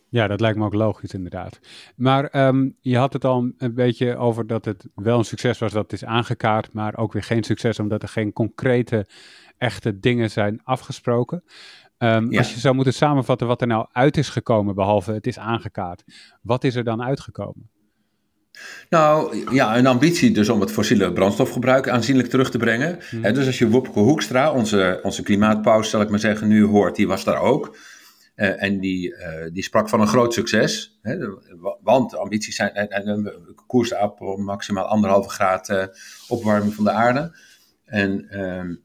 Ja, 0.10 0.28
dat 0.28 0.40
lijkt 0.40 0.58
me 0.58 0.66
ook 0.66 0.74
logisch 0.74 1.14
inderdaad. 1.14 1.60
Maar 1.96 2.48
um, 2.48 2.76
je 2.80 2.98
had 2.98 3.14
het 3.14 3.26
al 3.26 3.52
een 3.58 3.74
beetje 3.74 4.18
over 4.18 4.48
dat 4.48 4.66
het 4.66 4.88
wel 4.96 5.18
een 5.18 5.26
succes 5.26 5.60
was 5.60 5.72
dat 5.72 5.84
het 5.84 5.94
is 5.94 6.06
aangekaart, 6.06 6.74
maar 6.74 6.98
ook 6.98 7.14
weer 7.14 7.24
geen 7.24 7.44
succes 7.44 7.80
omdat 7.80 8.02
er 8.02 8.10
geen 8.10 8.34
concrete, 8.34 9.08
echte 9.58 10.00
dingen 10.00 10.30
zijn 10.30 10.62
afgesproken. 10.64 11.44
Um, 11.98 12.32
ja. 12.32 12.38
Als 12.38 12.54
je 12.54 12.60
zou 12.60 12.76
moeten 12.76 12.94
samenvatten 12.94 13.48
wat 13.48 13.62
er 13.62 13.68
nou 13.68 13.88
uit 13.92 14.18
is 14.18 14.30
gekomen, 14.30 14.76
behalve 14.76 15.12
het 15.12 15.28
is 15.28 15.40
aangekaart, 15.40 16.04
wat 16.42 16.64
is 16.64 16.76
er 16.76 16.84
dan 16.84 17.04
uitgekomen? 17.04 17.70
Nou 18.90 19.44
ja, 19.54 19.78
een 19.78 19.88
ambitie 19.88 20.32
dus 20.32 20.50
om 20.50 20.60
het 20.62 20.72
fossiele 20.72 21.14
brandstofgebruik 21.14 21.90
aanzienlijk 21.90 22.30
terug 22.30 22.52
te 22.52 22.58
brengen. 22.58 23.00
Hmm. 23.10 23.34
dus 23.34 23.46
als 23.46 23.58
je 23.60 23.70
Wopke 23.70 24.00
Hoekstra, 24.00 24.52
onze, 24.52 25.00
onze 25.04 25.24
klimaatpaus 25.24 25.90
zal 25.90 26.02
ik 26.02 26.10
maar 26.10 26.20
zeggen, 26.20 26.48
nu 26.48 26.64
hoort, 26.64 26.96
die 26.96 27.08
was 27.08 27.24
daar 27.24 27.42
ook. 27.42 27.78
Eh, 28.36 28.64
en 28.64 28.80
die, 28.80 29.16
eh, 29.16 29.52
die 29.54 29.64
sprak 29.64 29.90
van 29.90 30.02
een 30.02 30.08
groot 30.08 30.34
succes. 30.34 30.98
Hè, 31.02 31.18
de- 31.18 31.78
want 31.82 32.16
ambities 32.16 32.56
zijn 32.56 32.74
en, 32.74 33.34
koersen 33.68 34.02
op 34.02 34.38
maximaal 34.38 34.86
anderhalve 34.86 35.30
graad 35.30 35.70
eh, 35.70 35.84
opwarming 36.28 36.74
van 36.74 36.84
de 36.84 36.92
aarde. 36.92 37.36
En 37.86 38.30
ehm, 38.30 38.76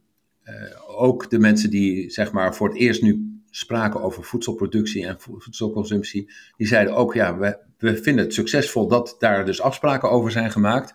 eh, 0.43 1.01
ook 1.01 1.31
de 1.31 1.39
mensen 1.39 1.71
die 1.71 2.11
zeg 2.11 2.33
maar 2.33 2.55
voor 2.55 2.69
het 2.69 2.77
eerst 2.79 3.03
nu 3.03 3.41
spraken 3.51 4.03
over 4.03 4.25
voedselproductie 4.25 5.07
en 5.07 5.21
vo- 5.21 5.39
voedselconsumptie, 5.39 6.33
die 6.57 6.67
zeiden 6.67 6.95
ook 6.95 7.15
ja, 7.15 7.39
we, 7.39 7.59
we 7.83 8.03
vinden 8.03 8.25
het 8.25 8.35
succesvol 8.35 8.89
dat 8.89 9.17
daar 9.19 9.45
dus 9.45 9.61
afspraken 9.61 10.11
over 10.11 10.31
zijn 10.31 10.51
gemaakt. 10.51 10.95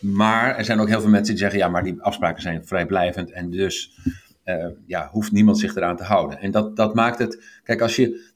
Maar 0.00 0.56
er 0.56 0.64
zijn 0.64 0.80
ook 0.80 0.88
heel 0.88 1.00
veel 1.00 1.10
mensen 1.10 1.34
die 1.34 1.42
zeggen 1.42 1.58
ja, 1.58 1.68
maar 1.68 1.84
die 1.84 2.00
afspraken 2.00 2.42
zijn 2.42 2.66
vrijblijvend 2.66 3.30
en 3.30 3.50
dus 3.50 3.98
eh, 4.42 4.66
ja, 4.86 5.08
hoeft 5.12 5.32
niemand 5.32 5.58
zich 5.58 5.76
eraan 5.76 5.96
te 5.96 6.02
houden. 6.02 6.40
En 6.40 6.50
dat, 6.50 6.76
dat 6.76 6.94
maakt 6.94 7.18
het, 7.18 7.44
kijk 7.64 7.80
als 7.80 7.96
je, 7.96 8.30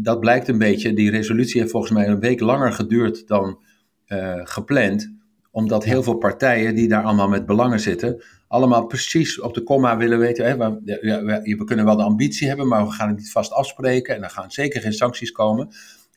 dat 0.00 0.20
blijkt 0.20 0.48
een 0.48 0.58
beetje, 0.58 0.92
die 0.92 1.10
resolutie 1.10 1.60
heeft 1.60 1.72
volgens 1.72 1.92
mij 1.92 2.08
een 2.08 2.20
week 2.20 2.40
langer 2.40 2.72
geduurd 2.72 3.26
dan 3.28 3.62
eh, 4.06 4.40
gepland 4.44 5.18
omdat 5.50 5.84
heel 5.84 6.02
veel 6.02 6.14
partijen 6.14 6.74
die 6.74 6.88
daar 6.88 7.02
allemaal 7.02 7.28
met 7.28 7.46
belangen 7.46 7.80
zitten, 7.80 8.22
allemaal 8.48 8.86
precies 8.86 9.40
op 9.40 9.54
de 9.54 9.62
komma 9.62 9.96
willen 9.96 10.18
weten. 10.18 10.44
Hè, 10.44 10.56
we, 10.56 11.54
we 11.56 11.64
kunnen 11.64 11.84
wel 11.84 11.96
de 11.96 12.02
ambitie 12.02 12.48
hebben, 12.48 12.68
maar 12.68 12.84
we 12.84 12.90
gaan 12.90 13.08
het 13.08 13.16
niet 13.16 13.32
vast 13.32 13.52
afspreken. 13.52 14.14
En 14.14 14.22
er 14.22 14.30
gaan 14.30 14.50
zeker 14.50 14.80
geen 14.80 14.92
sancties 14.92 15.32
komen. 15.32 15.68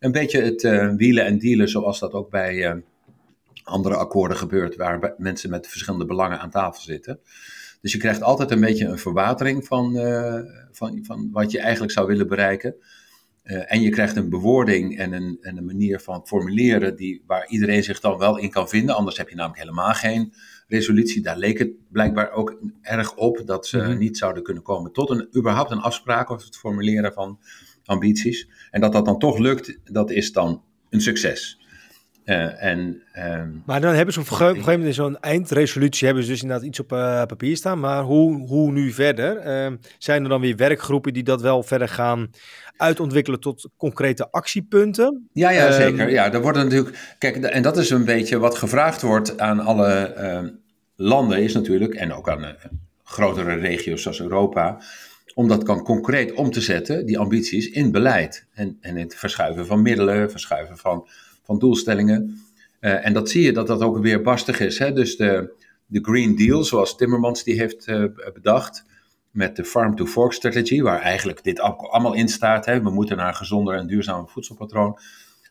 Een 0.04 0.12
beetje 0.12 0.42
het 0.42 0.64
eh, 0.64 0.90
wielen 0.96 1.26
en 1.26 1.38
dealen 1.38 1.70
zoals 1.70 2.00
dat 2.00 2.14
ook 2.14 2.30
bij 2.30 2.66
eh, 2.66 2.76
andere 3.64 3.96
akkoorden 3.96 4.38
gebeurt, 4.38 4.76
waar 4.76 5.14
mensen 5.18 5.50
met 5.50 5.68
verschillende 5.68 6.06
belangen 6.06 6.40
aan 6.40 6.50
tafel 6.50 6.82
zitten. 6.82 7.20
Dus 7.82 7.92
je 7.92 7.98
krijgt 7.98 8.22
altijd 8.22 8.52
een 8.52 8.60
beetje 8.60 8.86
een 8.86 8.98
verwatering 8.98 9.66
van, 9.66 9.98
eh, 9.98 10.40
van, 10.72 11.00
van 11.06 11.30
wat 11.32 11.52
je 11.52 11.60
eigenlijk 11.60 11.92
zou 11.92 12.08
willen 12.08 12.28
bereiken. 12.28 12.76
Uh, 13.44 13.72
en 13.72 13.82
je 13.82 13.90
krijgt 13.90 14.16
een 14.16 14.30
bewoording 14.30 14.98
en 14.98 15.14
een, 15.14 15.38
en 15.42 15.58
een 15.58 15.66
manier 15.66 16.00
van 16.00 16.28
formuleren 16.28 16.96
die, 16.96 17.24
waar 17.28 17.48
iedereen 17.48 17.84
zich 17.84 18.00
dan 18.00 18.18
wel 18.18 18.38
in 18.38 18.50
kan 18.50 18.70
vinden. 18.70 18.96
Anders 18.96 19.18
heb 19.18 19.30
je 19.30 19.36
namelijk 19.36 19.62
helemaal 19.62 19.94
geen 19.94 20.34
resolutie. 20.68 21.22
Daar 21.22 21.38
leek 21.38 21.60
het 21.60 21.72
blijkbaar 21.92 22.32
ook 22.32 22.60
erg 22.82 23.16
op 23.16 23.42
dat 23.46 23.68
ze 23.68 23.78
Mhm. 23.78 23.98
niet 23.98 24.18
zouden 24.18 24.44
kunnen 24.44 24.64
komen 24.64 24.92
tot 24.92 25.10
een, 25.10 25.28
überhaupt 25.38 25.72
een 25.72 25.80
afspraak 25.82 26.32
over 26.32 26.46
het 26.46 26.58
formuleren 26.58 27.14
van 27.14 27.40
ambities. 27.86 28.50
En 28.72 28.82
dat 28.82 28.92
dat 28.92 29.06
dan 29.06 29.20
toch 29.20 29.38
lukt, 29.38 29.80
dat 29.84 30.12
is 30.12 30.32
dan 30.32 30.63
een 30.90 31.02
succes. 31.02 31.58
Uh, 32.25 32.63
en, 32.63 33.04
ehm, 33.13 33.50
Maar 33.66 33.82
dan 33.82 33.94
hebben 33.94 34.13
ze 34.13 34.20
op 34.20 34.30
een 34.30 34.36
gegeven 34.36 34.62
moment 34.62 34.84
in 34.84 34.94
zo'n 34.94 35.20
eindresolutie 35.20 36.06
hebben 36.06 36.24
ze 36.24 36.32
dus 36.32 36.42
inderdaad 36.42 36.66
iets 36.66 36.80
op 36.80 36.92
uh, 36.92 37.24
papier 37.25 37.58
staan. 37.58 37.80
Maar 37.80 38.04
hoe, 38.04 38.48
hoe 38.48 38.72
nu 38.72 38.92
verder? 38.92 39.38
Uh, 39.38 39.78
zijn 39.98 40.24
er 40.24 40.30
dan 40.30 40.42
weer 40.42 40.56
werkgroepen 40.56 41.13
die 41.13 41.24
dat 41.24 41.42
wel 41.42 41.63
verder 41.63 41.90
gaan 41.90 42.30
uitontwikkelen 42.78 43.40
tot 43.40 43.70
concrete 43.78 44.32
actiepunten? 44.32 45.30
Ja, 45.34 45.50
ja 45.50 45.72
zeker. 45.72 46.10
Ja, 46.10 46.34
er 46.34 46.42
worden 46.42 46.63
natuurlijk. 46.63 47.16
Kijk, 47.18 47.36
en 47.36 47.62
dat 47.62 47.78
is 47.78 47.90
een 47.90 48.06
beetje 48.06 48.40
wat 48.40 48.58
gevraagd 48.58 49.02
wordt 49.02 49.40
aan 49.40 49.60
alle 49.60 50.13
landen, 50.96 51.44
is 51.44 51.54
natuurlijk, 51.54 51.94
en 51.94 52.13
ook 52.13 52.30
aan 52.30 52.44
uh, 52.44 52.50
grotere 53.04 53.54
regio's 53.54 54.02
zoals 54.02 54.20
Europa, 54.20 54.82
om 55.34 55.48
dat 55.48 55.63
kan 55.63 55.84
concreet 55.84 56.34
om 56.34 56.52
te 56.52 56.62
zetten, 56.62 57.06
die 57.06 57.20
ambities, 57.20 57.70
in 57.70 57.92
beleid. 57.92 58.46
En, 58.54 58.78
en 58.82 58.96
het 58.96 59.16
verschuiven 59.16 59.66
van 59.66 59.82
middelen, 59.82 60.32
verschuiven 60.32 60.78
van, 60.78 61.08
van 61.44 61.60
doelstellingen. 61.60 62.40
Uh, 62.80 63.06
en 63.06 63.13
dat 63.13 63.30
zie 63.30 63.42
je 63.42 63.54
dat 63.54 63.68
dat 63.68 63.82
ook 63.82 63.98
weer 63.98 64.22
barstig 64.22 64.60
is. 64.60 64.80
Hè? 64.80 64.94
Dus 64.94 65.16
de, 65.16 65.54
de 65.86 66.00
Green 66.02 66.36
Deal, 66.36 66.63
zoals 66.63 66.96
Timmermans 66.96 67.44
die 67.44 67.60
heeft 67.60 67.88
uh, 67.88 68.06
bedacht, 68.34 68.86
met 69.32 69.56
de 69.56 69.66
Farm 69.66 69.96
to 69.96 70.06
Fork 70.06 70.34
Strategy, 70.34 70.82
waar 70.82 71.02
eigenlijk 71.02 71.44
dit 71.44 71.60
allemaal 71.60 72.13
in 72.13 72.28
staat. 72.30 72.66
Hè? 72.66 72.82
We 72.82 72.90
moeten 72.90 73.18
naar 73.18 73.28
een 73.28 73.36
gezonder 73.36 73.75
en 73.75 73.88
duurzaam 73.88 74.28
voedselpatroon. 74.28 74.98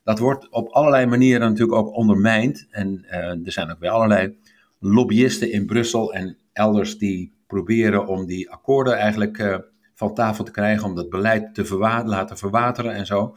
Dat 0.05 0.19
wordt 0.19 0.49
op 0.51 0.69
allerlei 0.69 1.07
manieren 1.07 1.49
natuurlijk 1.49 1.79
ook 1.79 1.97
ondermijnd. 1.97 2.67
En 2.71 3.05
uh, 3.11 3.15
er 3.15 3.53
zijn 3.53 3.71
ook 3.71 3.81
weer 3.81 3.91
allerlei 3.91 4.37
lobbyisten 4.79 5.53
in 5.53 5.67
Brussel 5.67 6.15
en 6.15 6.37
elders 6.53 6.99
die 6.99 7.33
proberen 7.47 8.07
om 8.07 8.27
die 8.27 8.51
akkoorden 8.51 8.97
eigenlijk 8.97 9.63
van 9.95 10.15
tafel 10.15 10.45
te 10.45 10.51
krijgen, 10.51 10.85
om 10.85 10.95
dat 10.95 11.11
beleid 11.11 11.55
te 11.55 11.77
laten 12.05 12.39
verwateren 12.39 12.95
en 12.95 13.07
zo. 13.07 13.37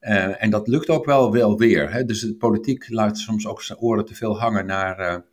Uh, 0.00 0.42
en 0.42 0.50
dat 0.50 0.68
lukt 0.68 0.88
ook 0.88 1.04
wel, 1.04 1.32
wel 1.32 1.58
weer. 1.58 1.92
Hè? 1.92 2.04
Dus 2.04 2.20
de 2.20 2.36
politiek 2.36 2.88
laat 2.88 3.18
soms 3.18 3.46
ook 3.46 3.62
zijn 3.62 3.78
oren 3.78 4.04
te 4.04 4.14
veel 4.14 4.38
hangen 4.38 4.66
naar 4.66 5.24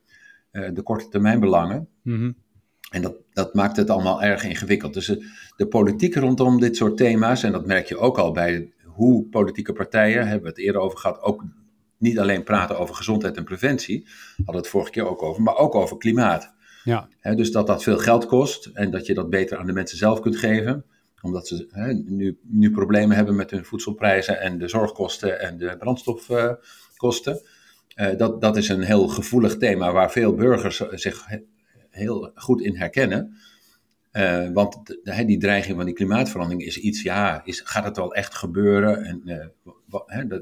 uh, 0.52 0.70
de 0.74 0.82
korte 0.82 1.08
termijn 1.08 1.40
belangen. 1.40 1.88
Mm 2.02 2.18
-hmm. 2.18 2.36
En 2.90 3.02
dat, 3.02 3.16
dat 3.34 3.54
maakt 3.54 3.78
het 3.78 3.90
allemaal 3.90 4.24
erg 4.24 4.44
ingewikkeld. 4.44 4.94
Dus 4.94 5.06
de, 5.06 5.32
de 5.56 5.68
politiek 5.68 6.16
rondom 6.16 6.60
dit 6.60 6.76
soort 6.76 6.98
thema's, 6.98 7.44
en 7.44 7.52
dat 7.52 7.66
merk 7.66 7.88
je 7.88 7.98
ook 7.98 8.18
al 8.18 8.32
bij 8.32 8.74
hoe 8.86 9.28
politieke 9.28 9.74
partijen, 9.74 10.28
hebben 10.28 10.44
we 10.44 10.50
het 10.50 10.58
eerder 10.58 10.82
over 10.82 10.98
gehad, 10.98 11.22
ook 11.22 11.44
niet 11.98 12.20
alleen 12.20 12.44
praten 12.44 12.80
over 12.80 12.96
gezondheid 12.96 13.38
en 13.38 13.44
preventie, 13.44 14.08
hadden 14.36 14.56
we 14.56 14.62
het 14.62 14.68
vorige 14.68 14.92
keer 14.92 15.08
ook 15.08 15.22
over, 15.22 15.42
maar 15.42 15.58
ook 15.58 15.76
over 15.76 15.98
klimaat. 15.98 16.54
Ja. 16.84 17.10
Dus 17.36 17.52
dat 17.52 17.68
dat 17.68 17.84
veel 17.84 17.98
geld 17.98 18.26
kost 18.26 18.66
en 18.66 18.92
dat 18.92 19.06
je 19.06 19.14
dat 19.14 19.30
beter 19.30 19.58
aan 19.58 19.66
de 19.66 19.74
mensen 19.74 19.98
zelf 19.98 20.20
kunt 20.20 20.38
geven 20.38 20.86
omdat 21.24 21.48
ze 21.48 22.04
nu, 22.06 22.40
nu 22.42 22.72
problemen 22.72 23.16
hebben 23.16 23.36
met 23.36 23.52
hun 23.52 23.66
voedselprijzen 23.66 24.40
en 24.40 24.58
de 24.58 24.68
zorgkosten 24.68 25.40
en 25.40 25.58
de 25.58 25.76
brandstofkosten. 25.78 27.42
Uh, 27.96 28.12
uh, 28.12 28.18
dat, 28.18 28.42
dat 28.42 28.58
is 28.58 28.70
een 28.70 28.82
heel 28.82 29.08
gevoelig 29.08 29.58
thema 29.58 29.92
waar 29.92 30.12
veel 30.12 30.36
burgers 30.36 30.78
zich 30.78 31.26
he, 31.26 31.38
heel 31.90 32.32
goed 32.36 32.62
in 32.62 32.76
herkennen. 32.76 33.38
Uh, 34.14 34.50
want 34.54 34.98
die 35.04 35.40
dreiging 35.40 35.76
van 35.76 35.86
die 35.86 35.94
klimaatverandering 35.94 36.64
is 36.64 36.78
iets, 36.78 37.02
ja, 37.02 37.42
is, 37.46 37.62
gaat 37.62 37.84
het 37.84 37.98
wel 37.98 38.16
echt 38.16 38.36
gebeuren? 38.36 39.04
En 39.04 39.22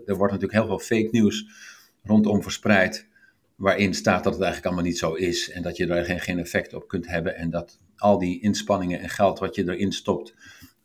er 0.05 0.15
wordt 0.15 0.33
natuurlijk 0.33 0.51
heel 0.51 0.65
veel 0.65 0.79
fake 0.79 1.09
nieuws 1.11 1.45
rondom 2.03 2.43
verspreid, 2.43 3.07
waarin 3.61 3.93
staat 3.93 4.23
dat 4.23 4.33
het 4.33 4.41
eigenlijk 4.41 4.65
allemaal 4.65 4.89
niet 4.91 4.97
zo 4.97 5.13
is 5.13 5.49
en 5.49 5.61
dat 5.61 5.77
je 5.77 5.87
er 5.87 6.05
geen, 6.05 6.19
geen 6.19 6.39
effect 6.39 6.73
op 6.73 6.87
kunt 6.87 7.07
hebben 7.07 7.35
en 7.35 7.49
dat 7.49 7.79
al 7.95 8.19
die 8.19 8.41
inspanningen 8.41 8.99
en 8.99 9.09
geld 9.09 9.39
wat 9.39 9.55
je 9.55 9.69
erin 9.69 9.91
stopt, 9.91 10.33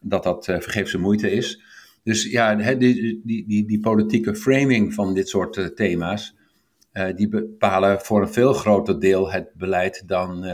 dat 0.01 0.23
dat 0.23 0.49
uh, 0.49 0.61
vergeefse 0.61 0.99
moeite 0.99 1.31
is. 1.31 1.63
Dus 2.03 2.31
ja, 2.31 2.55
die, 2.55 2.77
die, 2.77 3.45
die, 3.47 3.67
die, 3.67 3.81
politieke 3.81 4.35
framing 4.35 4.95
van 4.95 5.15
dit 5.15 5.29
soort 5.29 5.57
uh, 5.57 5.67
thema's, 5.67 6.37
uh, 6.93 7.15
die 7.15 7.29
bepalen 7.29 8.01
voor 8.01 8.21
een 8.21 8.33
veel 8.33 8.53
groter 8.53 9.01
deel 9.01 9.31
het 9.31 9.55
beleid 9.55 10.03
dan, 10.07 10.45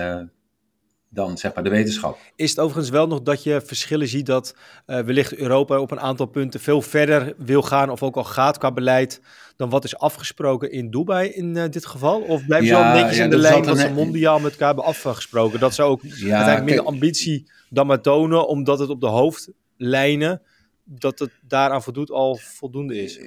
dan 1.14 1.38
zeg 1.38 1.54
maar 1.54 1.64
de 1.64 1.71
wetenschap. 1.71 2.19
Is 2.37 2.50
het 2.50 2.59
overigens 2.59 2.90
wel 2.90 3.07
nog 3.07 3.23
dat 3.23 3.42
je 3.42 3.61
verschillen 3.64 4.09
ziet 4.09 4.26
dat 4.26 4.54
uh, 4.87 5.00
wellicht 5.00 5.35
Europa 5.35 5.78
op 5.78 5.90
een 5.90 6.00
aantal 6.00 6.26
punten 6.26 6.61
veel 6.61 6.83
verder 6.83 7.35
wil 7.37 7.62
gaan 7.62 7.90
of 7.90 8.02
ook 8.02 8.16
al 8.16 8.25
gaat 8.25 8.59
qua 8.59 8.73
beleid 8.73 9.21
dan 9.57 9.71
wat 9.71 9.85
is 9.85 9.97
afgesproken 9.97 10.71
in 10.73 10.90
Dubai 10.90 11.28
in 11.28 11.57
uh, 11.57 11.64
dit 11.71 11.87
geval? 11.87 12.21
Of 12.21 12.47
blijven 12.47 12.69
ze 12.69 12.75
ja, 12.75 12.92
wel 12.92 13.00
netjes 13.00 13.16
ja, 13.16 13.25
in 13.25 13.31
de 13.31 13.37
lijn 13.37 13.64
wat 13.64 13.78
ze 13.78 13.87
een... 13.87 13.95
mondiaal 13.95 14.40
met 14.40 14.50
elkaar 14.52 14.66
hebben 14.66 14.85
afgesproken? 14.85 15.61
Dat 15.61 15.75
ze 15.75 15.83
ook 15.83 16.00
ja, 16.02 16.11
uiteindelijk 16.11 16.64
minder 16.64 16.85
ambitie 16.85 17.50
dan 17.69 17.87
maar 17.87 18.00
tonen, 18.00 18.49
omdat 18.49 18.78
het 18.78 18.88
op 18.88 19.00
de 19.00 19.07
hoofdlijnen, 19.07 20.42
dat 20.85 21.19
het 21.19 21.31
daaraan 21.49 21.83
voldoet 21.83 22.11
al 22.11 22.37
voldoende 22.37 23.02
is. 23.02 23.21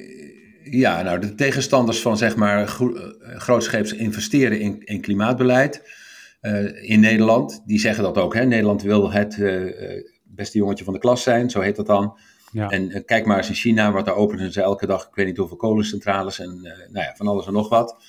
Ja, 0.64 1.02
nou 1.02 1.20
de 1.20 1.36
tegenstanders 1.36 2.02
van 2.02 2.18
zeg 2.18 2.36
maar 2.36 2.68
grootscheeps 3.38 3.94
investeren 3.94 4.60
in, 4.60 4.82
in 4.84 5.02
klimaatbeleid 5.02 5.82
uh, 6.46 6.90
in 6.90 7.00
Nederland, 7.00 7.62
die 7.66 7.80
zeggen 7.80 8.04
dat 8.04 8.18
ook. 8.18 8.34
Hè? 8.34 8.46
Nederland 8.46 8.82
wil 8.82 9.12
het 9.12 9.38
uh, 9.38 10.04
beste 10.24 10.58
jongetje 10.58 10.84
van 10.84 10.94
de 10.94 11.00
klas 11.00 11.24
zijn, 11.24 11.50
zo 11.50 11.60
heet 11.60 11.76
dat 11.76 11.86
dan. 11.86 12.20
Ja. 12.52 12.70
En 12.70 13.06
kijk 13.06 13.26
maar 13.26 13.38
eens 13.38 13.50
in 13.50 13.56
China, 13.56 13.92
wat 13.92 14.06
daar 14.06 14.16
openen 14.16 14.52
ze 14.52 14.62
elke 14.62 14.86
dag, 14.86 15.08
ik 15.08 15.16
weet 15.16 15.26
niet 15.26 15.38
hoeveel 15.38 15.58
kolencentrales 15.58 16.40
en 16.40 16.60
nou 16.62 17.06
ja, 17.06 17.14
van 17.16 17.28
alles 17.28 17.48
en 17.48 17.54
nog 17.54 17.70
wat. 17.70 18.04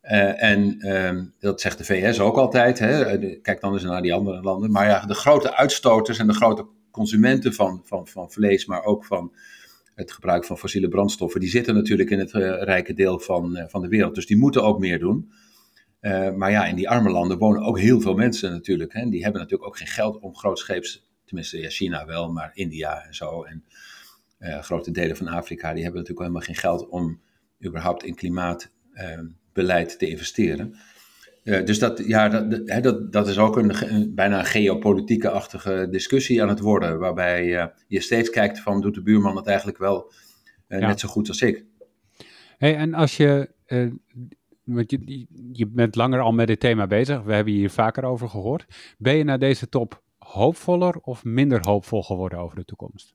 en 0.00 0.88
um, 0.88 1.34
dat 1.38 1.60
zegt 1.60 1.78
de 1.78 1.84
VS 1.84 2.20
ook 2.20 2.36
altijd. 2.36 2.78
Hè? 2.78 3.18
kijk 3.38 3.60
dan 3.60 3.72
eens 3.72 3.82
naar 3.82 4.02
die 4.02 4.14
andere 4.14 4.42
landen. 4.42 4.70
Maar 4.70 4.86
ja, 4.86 5.06
de 5.06 5.14
grote 5.14 5.56
uitstoters 5.56 6.18
en 6.18 6.26
de 6.26 6.34
grote 6.34 6.66
consumenten 6.90 7.54
van, 7.54 7.82
van, 7.84 8.06
van 8.06 8.30
vlees, 8.30 8.66
maar 8.66 8.84
ook 8.84 9.04
van 9.04 9.32
het 9.94 10.12
gebruik 10.12 10.44
van 10.44 10.58
fossiele 10.58 10.88
brandstoffen, 10.88 11.40
die 11.40 11.50
zitten 11.50 11.74
natuurlijk 11.74 12.10
in 12.10 12.18
het 12.18 12.32
rijke 12.62 12.94
deel 12.94 13.18
van, 13.18 13.64
van 13.68 13.82
de 13.82 13.88
wereld. 13.88 14.14
Dus 14.14 14.26
die 14.26 14.36
moeten 14.36 14.62
ook 14.62 14.78
meer 14.78 14.98
doen. 14.98 15.30
Uh, 16.00 16.32
maar 16.32 16.50
ja, 16.50 16.66
in 16.66 16.76
die 16.76 16.88
arme 16.88 17.10
landen 17.10 17.38
wonen 17.38 17.62
ook 17.62 17.78
heel 17.78 18.00
veel 18.00 18.14
mensen 18.14 18.50
natuurlijk. 18.50 18.92
Hè? 18.92 19.08
Die 19.08 19.22
hebben 19.22 19.40
natuurlijk 19.40 19.68
ook 19.68 19.76
geen 19.76 19.88
geld 19.88 20.18
om 20.18 20.36
grootscheeps, 20.36 21.10
tenminste 21.24 21.58
ja, 21.58 21.68
China 21.68 22.06
wel, 22.06 22.32
maar 22.32 22.50
India 22.54 23.04
en 23.04 23.14
zo. 23.14 23.42
En 23.42 23.64
uh, 24.38 24.62
grote 24.62 24.90
delen 24.90 25.16
van 25.16 25.28
Afrika, 25.28 25.72
die 25.72 25.82
hebben 25.82 26.00
natuurlijk 26.00 26.26
helemaal 26.26 26.46
geen 26.46 26.56
geld 26.62 26.88
om 26.88 27.20
überhaupt 27.64 28.04
in 28.04 28.14
klimaatbeleid 28.14 29.92
uh, 29.92 29.98
te 29.98 30.08
investeren. 30.08 30.76
dus 31.42 31.78
dat, 31.78 32.06
ja, 32.06 32.28
dat, 32.28 32.82
dat, 32.82 33.12
dat 33.12 33.28
is 33.28 33.38
ook 33.38 33.56
een, 33.56 33.92
een 33.94 34.14
bijna 34.14 34.38
een 34.38 34.44
geopolitieke-achtige 34.44 35.88
discussie 35.90 36.42
aan 36.42 36.48
het 36.48 36.60
worden. 36.60 36.98
Waarbij 36.98 37.46
je 37.86 38.00
steeds 38.00 38.30
kijkt 38.30 38.60
van, 38.60 38.80
doet 38.80 38.94
de 38.94 39.02
buurman 39.02 39.36
het 39.36 39.46
eigenlijk 39.46 39.78
wel 39.78 40.12
ja. 40.68 40.86
net 40.86 41.00
zo 41.00 41.08
goed 41.08 41.28
als 41.28 41.40
ik? 41.42 41.64
Hey, 42.58 42.76
en 42.76 42.94
als 42.94 43.16
je 43.16 43.50
want 44.74 44.90
je, 44.90 45.26
je 45.52 45.66
bent 45.66 45.94
langer 45.94 46.20
al 46.20 46.32
met 46.32 46.46
dit 46.46 46.60
thema 46.60 46.86
bezig. 46.86 47.22
We 47.22 47.34
hebben 47.34 47.52
hier 47.52 47.70
vaker 47.70 48.04
over 48.04 48.28
gehoord. 48.28 48.66
Ben 48.98 49.16
je 49.16 49.24
na 49.24 49.36
deze 49.36 49.68
top 49.68 50.02
hoopvoller 50.18 50.96
of 51.02 51.24
minder 51.24 51.60
hoopvol 51.66 52.02
geworden 52.02 52.38
over 52.38 52.56
de 52.56 52.64
toekomst? 52.64 53.14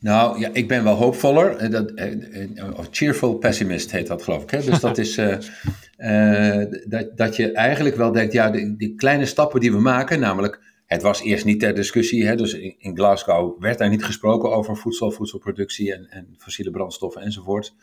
Nou 0.00 0.38
ja, 0.38 0.50
ik 0.52 0.68
ben 0.68 0.84
wel 0.84 0.94
hoopvoller. 0.94 1.56
Eh, 1.56 1.70
dat, 1.70 1.92
uh, 1.94 2.78
cheerful 2.90 3.34
pessimist 3.34 3.90
heet 3.90 4.06
dat, 4.06 4.22
geloof 4.22 4.42
ik. 4.42 4.50
Hè? 4.50 4.62
Dus 4.62 4.80
dat 4.80 4.98
is 5.04 5.14
dat, 6.84 7.16
dat 7.16 7.36
je 7.36 7.52
eigenlijk 7.52 7.96
wel 7.96 8.12
denkt, 8.12 8.32
ja, 8.32 8.50
die, 8.50 8.76
die, 8.76 8.94
kleine 8.94 9.26
stappen 9.26 9.60
die 9.60 9.72
we 9.72 9.80
maken, 9.80 10.20
namelijk, 10.20 10.60
het 10.86 11.02
was 11.02 11.22
eerst 11.22 11.44
niet 11.44 11.60
ter 11.60 11.74
discussie. 11.74 12.26
Hè? 12.26 12.36
Dus 12.36 12.54
in, 12.54 12.74
in 12.78 12.96
Glasgow 12.96 13.60
werd 13.62 13.78
daar 13.78 13.88
niet 13.88 14.04
gesproken 14.04 14.52
over 14.52 14.76
voedsel, 14.76 15.10
voedselproductie 15.10 15.94
en, 15.94 16.06
en 16.10 16.34
fossiele 16.38 16.70
brandstoffen 16.70 17.22
enzovoort. 17.22 17.74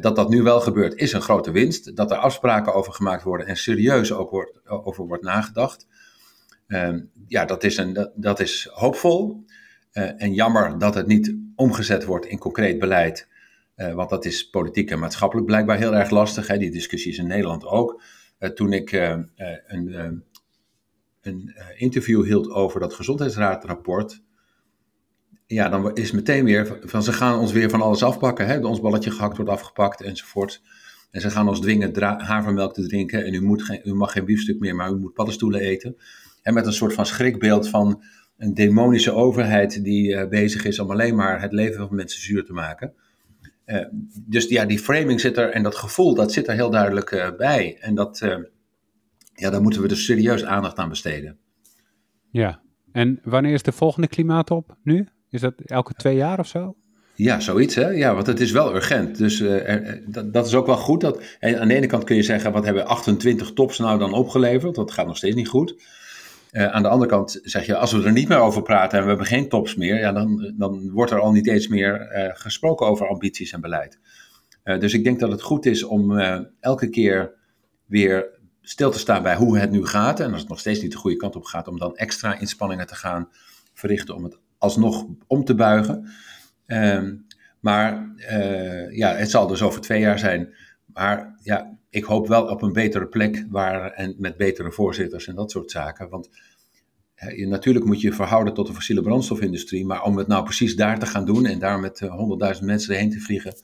Dat 0.00 0.16
dat 0.16 0.28
nu 0.28 0.42
wel 0.42 0.60
gebeurt, 0.60 0.94
is 0.94 1.12
een 1.12 1.20
grote 1.20 1.50
winst. 1.50 1.96
Dat 1.96 2.10
er 2.10 2.16
afspraken 2.16 2.74
over 2.74 2.92
gemaakt 2.92 3.22
worden 3.22 3.46
en 3.46 3.56
serieus 3.56 4.12
ook 4.12 4.30
wordt, 4.30 4.68
over 4.68 5.06
wordt 5.06 5.22
nagedacht. 5.22 5.86
Ehm, 6.66 7.00
ja, 7.26 7.44
dat 7.44 7.64
is, 7.64 7.76
een, 7.76 8.10
dat, 8.14 8.40
is 8.40 8.68
hoopvol. 8.72 9.44
Uh, 9.92 10.22
en 10.22 10.34
jammer 10.34 10.78
dat 10.78 10.94
het 10.94 11.06
niet 11.06 11.36
omgezet 11.54 12.04
wordt 12.04 12.26
in 12.26 12.38
concreet 12.38 12.78
beleid. 12.78 13.28
Uh, 13.76 13.92
want 13.92 14.10
dat 14.10 14.24
is 14.24 14.50
politiek 14.50 14.90
en 14.90 14.98
maatschappelijk 14.98 15.46
blijkbaar 15.46 15.78
heel 15.78 15.94
erg 15.94 16.10
lastig. 16.10 16.46
Hè? 16.46 16.58
Die 16.58 16.70
discussie 16.70 17.12
is 17.12 17.18
in 17.18 17.26
Nederland 17.26 17.64
ook. 17.64 18.02
Toen 18.54 18.72
ik 18.72 18.92
een, 18.92 20.24
een 21.20 21.54
interview 21.76 22.24
hield 22.24 22.50
over 22.50 22.80
dat 22.80 22.94
gezondheidsraadrapport. 22.94 24.22
Ja, 25.52 25.68
dan 25.68 25.94
is 25.94 26.10
meteen 26.10 26.44
weer 26.44 26.78
van 26.82 27.02
ze 27.02 27.12
gaan 27.12 27.38
ons 27.38 27.52
weer 27.52 27.70
van 27.70 27.82
alles 27.82 28.02
afpakken. 28.02 28.46
Hè? 28.46 28.58
Ons 28.58 28.80
balletje 28.80 29.10
gehakt 29.10 29.36
wordt 29.36 29.50
afgepakt 29.50 30.02
enzovoort. 30.02 30.62
En 31.10 31.20
ze 31.20 31.30
gaan 31.30 31.48
ons 31.48 31.60
dwingen 31.60 32.02
havermelk 32.02 32.74
te 32.74 32.86
drinken. 32.86 33.24
En 33.24 33.34
u, 33.34 33.42
moet 33.42 33.62
geen, 33.62 33.80
u 33.84 33.94
mag 33.94 34.12
geen 34.12 34.24
biefstuk 34.24 34.58
meer, 34.58 34.74
maar 34.74 34.90
u 34.90 34.96
moet 34.96 35.12
paddenstoelen 35.12 35.60
eten. 35.60 35.96
En 36.42 36.54
met 36.54 36.66
een 36.66 36.72
soort 36.72 36.92
van 36.92 37.06
schrikbeeld 37.06 37.68
van 37.68 38.02
een 38.36 38.54
demonische 38.54 39.12
overheid 39.12 39.84
die 39.84 40.08
uh, 40.08 40.28
bezig 40.28 40.64
is 40.64 40.78
om 40.78 40.90
alleen 40.90 41.14
maar 41.14 41.40
het 41.40 41.52
leven 41.52 41.86
van 41.86 41.96
mensen 41.96 42.20
zuur 42.20 42.44
te 42.44 42.52
maken. 42.52 42.92
Uh, 43.66 43.84
dus 44.26 44.48
ja, 44.48 44.64
die 44.64 44.78
framing 44.78 45.20
zit 45.20 45.36
er 45.36 45.50
en 45.50 45.62
dat 45.62 45.76
gevoel, 45.76 46.14
dat 46.14 46.32
zit 46.32 46.48
er 46.48 46.54
heel 46.54 46.70
duidelijk 46.70 47.10
uh, 47.10 47.36
bij. 47.36 47.76
En 47.80 47.94
dat, 47.94 48.18
ja, 49.34 49.50
daar 49.50 49.62
moeten 49.62 49.82
we 49.82 49.88
dus 49.88 50.04
serieus 50.04 50.44
aandacht 50.44 50.76
aan 50.76 50.88
besteden. 50.88 51.38
Ja, 52.30 52.62
en 52.92 53.20
wanneer 53.24 53.52
is 53.52 53.62
de 53.62 53.72
volgende 53.72 54.08
klimaatop 54.08 54.76
nu? 54.82 55.08
Is 55.30 55.40
dat 55.40 55.54
elke 55.64 55.92
twee 55.94 56.16
jaar 56.16 56.38
of 56.38 56.46
zo? 56.46 56.74
Ja, 57.14 57.40
zoiets 57.40 57.74
hè. 57.74 57.88
Ja, 57.88 58.14
want 58.14 58.26
het 58.26 58.40
is 58.40 58.50
wel 58.50 58.74
urgent. 58.74 59.18
Dus 59.18 59.40
er, 59.40 60.02
dat, 60.06 60.32
dat, 60.32 60.46
is 60.46 60.54
ook 60.54 60.66
wel 60.66 60.76
goed. 60.76 61.00
Dat, 61.00 61.22
aan 61.40 61.68
de 61.68 61.74
ene 61.74 61.86
kant 61.86 62.04
kun 62.04 62.16
je 62.16 62.22
zeggen, 62.22 62.52
wat 62.52 62.64
hebben 62.64 62.86
28 62.86 63.52
tops 63.52 63.78
nou 63.78 63.98
dan 63.98 64.12
opgeleverd? 64.12 64.74
Dat 64.74 64.90
gaat 64.90 65.06
nog 65.06 65.16
steeds 65.16 65.36
niet 65.36 65.48
goed. 65.48 65.82
Uh, 66.52 66.66
aan 66.66 66.82
de 66.82 66.88
andere 66.88 67.10
kant 67.10 67.40
zeg 67.42 67.66
je, 67.66 67.76
als 67.76 67.92
we 67.92 68.02
er 68.02 68.12
niet 68.12 68.28
meer 68.28 68.38
over 68.38 68.62
praten 68.62 68.98
en 68.98 69.02
we 69.02 69.08
hebben 69.08 69.26
geen 69.26 69.48
tops 69.48 69.74
meer, 69.74 69.98
ja, 69.98 70.12
dan, 70.12 70.54
dan 70.56 70.90
wordt 70.90 71.12
er 71.12 71.20
al 71.20 71.32
niet 71.32 71.48
eens 71.48 71.68
meer 71.68 72.08
gesproken 72.34 72.86
over 72.86 73.08
ambities 73.08 73.52
en 73.52 73.60
beleid. 73.60 73.98
Dus 74.62 74.94
ik 74.94 75.04
denk 75.04 75.20
dat 75.20 75.30
het 75.30 75.42
goed 75.42 75.66
is 75.66 75.82
om 75.82 76.18
elke 76.60 76.88
keer 76.88 77.34
weer 77.86 78.38
stil 78.62 78.90
te 78.90 78.98
staan 78.98 79.22
bij 79.22 79.36
hoe 79.36 79.58
het 79.58 79.70
nu 79.70 79.86
gaat. 79.86 80.20
En 80.20 80.32
als 80.32 80.40
het 80.40 80.48
nog 80.48 80.60
steeds 80.60 80.82
niet 80.82 80.92
de 80.92 80.98
goede 80.98 81.16
kant 81.16 81.36
op 81.36 81.44
gaat, 81.44 81.68
om 81.68 81.78
dan 81.78 81.96
extra 81.96 82.38
inspanningen 82.38 82.86
te 82.86 82.94
gaan 82.94 83.28
verrichten 83.74 84.14
om 84.14 84.24
het 84.24 84.38
alsnog 84.60 85.06
om 85.26 85.44
te 85.44 85.54
buigen. 85.54 86.08
Ehm, 86.66 87.16
maar 87.60 88.08
ja, 88.90 89.14
het 89.14 89.30
zal 89.30 89.46
dus 89.46 89.62
over 89.62 89.80
twee 89.80 90.00
jaar 90.00 90.18
zijn. 90.18 90.54
Maar 90.86 91.38
ja, 91.42 91.78
ik 91.90 92.04
hoop 92.04 92.28
wel 92.28 92.46
op 92.46 92.62
een 92.62 92.72
betere 92.72 93.06
plek 93.06 93.44
waar, 93.48 93.90
en 93.90 94.14
met 94.18 94.36
betere 94.36 94.72
voorzitters 94.72 95.26
en 95.26 95.34
dat 95.34 95.50
soort 95.50 95.70
zaken. 95.70 96.08
Want 96.08 96.28
je, 97.14 97.46
natuurlijk 97.46 97.84
moet 97.84 98.00
je 98.00 98.12
verhouden 98.12 98.54
tot 98.54 98.66
de 98.66 98.74
fossiele 98.74 99.02
brandstofindustrie, 99.02 99.86
maar 99.86 100.02
om 100.02 100.16
het 100.16 100.26
nou 100.26 100.44
precies 100.44 100.76
daar 100.76 100.98
te 100.98 101.06
gaan 101.06 101.24
doen 101.24 101.46
en 101.46 101.58
daar 101.58 101.80
met 101.80 102.00
eh, 102.00 102.10
honderdduizend 102.10 102.66
mensen 102.66 102.96
heen 102.96 103.10
te 103.10 103.20
vliegen, 103.20 103.54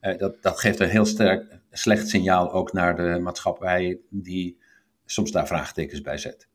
eh, 0.00 0.18
dat, 0.18 0.42
dat 0.42 0.58
geeft 0.60 0.80
een 0.80 0.88
heel 0.88 1.04
sterk, 1.04 1.58
slecht 1.70 2.08
signaal 2.08 2.52
ook 2.52 2.72
naar 2.72 2.96
de 2.96 3.18
maatschappij 3.18 3.98
die 4.10 4.58
soms 5.04 5.30
daar 5.30 5.46
vraagtekens 5.46 6.00
bij 6.00 6.18
zet. 6.18 6.48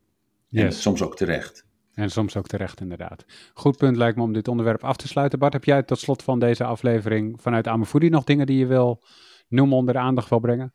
Yes. 0.47 0.63
En 0.63 0.73
soms 0.73 1.01
ook 1.01 1.17
terecht. 1.17 1.65
En 1.95 2.09
soms 2.09 2.37
ook 2.37 2.47
terecht, 2.47 2.81
inderdaad. 2.81 3.25
Goed 3.53 3.77
punt 3.77 3.97
lijkt 3.97 4.17
me 4.17 4.23
om 4.23 4.33
dit 4.33 4.47
onderwerp 4.47 4.83
af 4.83 4.95
te 4.95 5.07
sluiten. 5.07 5.39
Bart, 5.39 5.53
heb 5.53 5.63
jij 5.63 5.83
tot 5.83 5.99
slot 5.99 6.23
van 6.23 6.39
deze 6.39 6.63
aflevering 6.63 7.41
vanuit 7.41 7.67
Amefoodie 7.67 8.09
nog 8.09 8.23
dingen 8.23 8.45
die 8.45 8.57
je 8.57 8.65
wil 8.65 9.03
noemen 9.47 9.77
onder 9.77 9.93
de 9.93 9.99
aandacht 9.99 10.29
wil 10.29 10.39
brengen? 10.39 10.73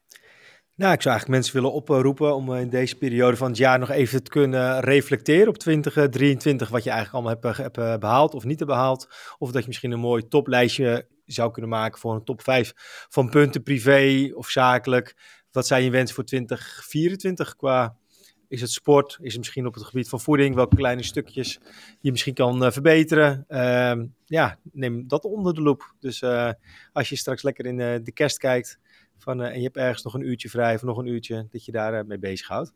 Nou, 0.75 0.93
ik 0.93 1.03
zou 1.03 1.15
eigenlijk 1.15 1.29
mensen 1.29 1.63
willen 1.63 1.73
oproepen 1.73 2.35
om 2.35 2.55
in 2.55 2.69
deze 2.69 2.97
periode 2.97 3.37
van 3.37 3.49
het 3.49 3.57
jaar 3.57 3.79
nog 3.79 3.91
even 3.91 4.23
te 4.23 4.31
kunnen 4.31 4.81
reflecteren 4.81 5.49
op 5.49 5.59
2023, 5.59 6.69
wat 6.69 6.85
je 6.85 6.91
eigenlijk 6.91 7.27
allemaal 7.27 7.53
hebt, 7.53 7.77
hebt 7.77 8.01
behaald 8.01 8.35
of 8.35 8.45
niet 8.45 8.59
hebt 8.59 8.71
behaald. 8.71 9.09
Of 9.39 9.51
dat 9.53 9.63
je 9.63 9.69
misschien 9.69 9.93
een 9.93 10.01
mooi 10.01 10.29
toplijstje 10.29 11.09
zou 11.25 11.51
kunnen 11.51 11.71
maken 11.71 12.01
voor 12.01 12.15
een 12.15 12.25
top 12.25 12.43
5 12.43 12.73
van 13.09 13.31
punten 13.31 13.63
privé 13.63 14.31
of 14.35 14.49
zakelijk. 14.49 15.17
Wat 15.51 15.67
zijn 15.67 15.85
je 15.85 15.91
wensen 15.91 16.15
voor 16.15 16.25
2024 16.25 17.57
qua 17.57 17.97
is 18.51 18.61
het 18.61 18.71
sport? 18.71 19.19
Is 19.21 19.29
het 19.29 19.39
misschien 19.39 19.67
op 19.67 19.75
het 19.75 19.85
gebied 19.85 20.09
van 20.09 20.21
voeding? 20.21 20.55
Welke 20.55 20.77
kleine 20.77 21.03
stukjes 21.03 21.61
je 22.01 22.11
misschien 22.11 22.35
kan 22.35 22.65
uh, 22.65 22.71
verbeteren? 22.71 23.45
Uh, 23.49 23.93
ja, 24.27 24.59
neem 24.73 25.09
dat 25.09 25.25
onder 25.25 25.55
de 25.55 25.63
loep. 25.63 25.95
Dus 26.01 26.23
uh, 26.23 26.51
als 26.93 27.09
je 27.09 27.17
straks 27.17 27.43
lekker 27.43 27.67
in 27.67 27.79
uh, 27.79 27.95
de 28.03 28.13
kerst 28.13 28.39
kijkt 28.39 28.79
van, 29.19 29.43
en 29.43 29.57
je 29.57 29.65
hebt 29.65 29.77
ergens 29.77 30.03
nog 30.03 30.15
een 30.15 30.27
uurtje 30.27 30.49
vrij 30.49 30.75
of 30.75 30.83
nog 30.83 30.99
een 30.99 31.07
uurtje, 31.07 31.47
dat 31.51 31.65
je 31.65 31.73
daar 31.73 32.07
mee 32.07 32.19
bezighoudt. 32.19 32.73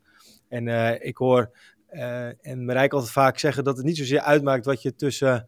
En 0.47 0.67
ik 1.01 1.17
hoor 1.17 1.57
en 2.41 2.65
Marijke 2.65 2.95
altijd 2.95 3.13
vaak 3.13 3.39
zeggen 3.39 3.63
dat 3.63 3.77
het 3.77 3.85
niet 3.85 3.97
zozeer 3.97 4.19
uitmaakt 4.19 4.65
wat 4.65 4.81
je 4.81 4.95
tussen 4.95 5.47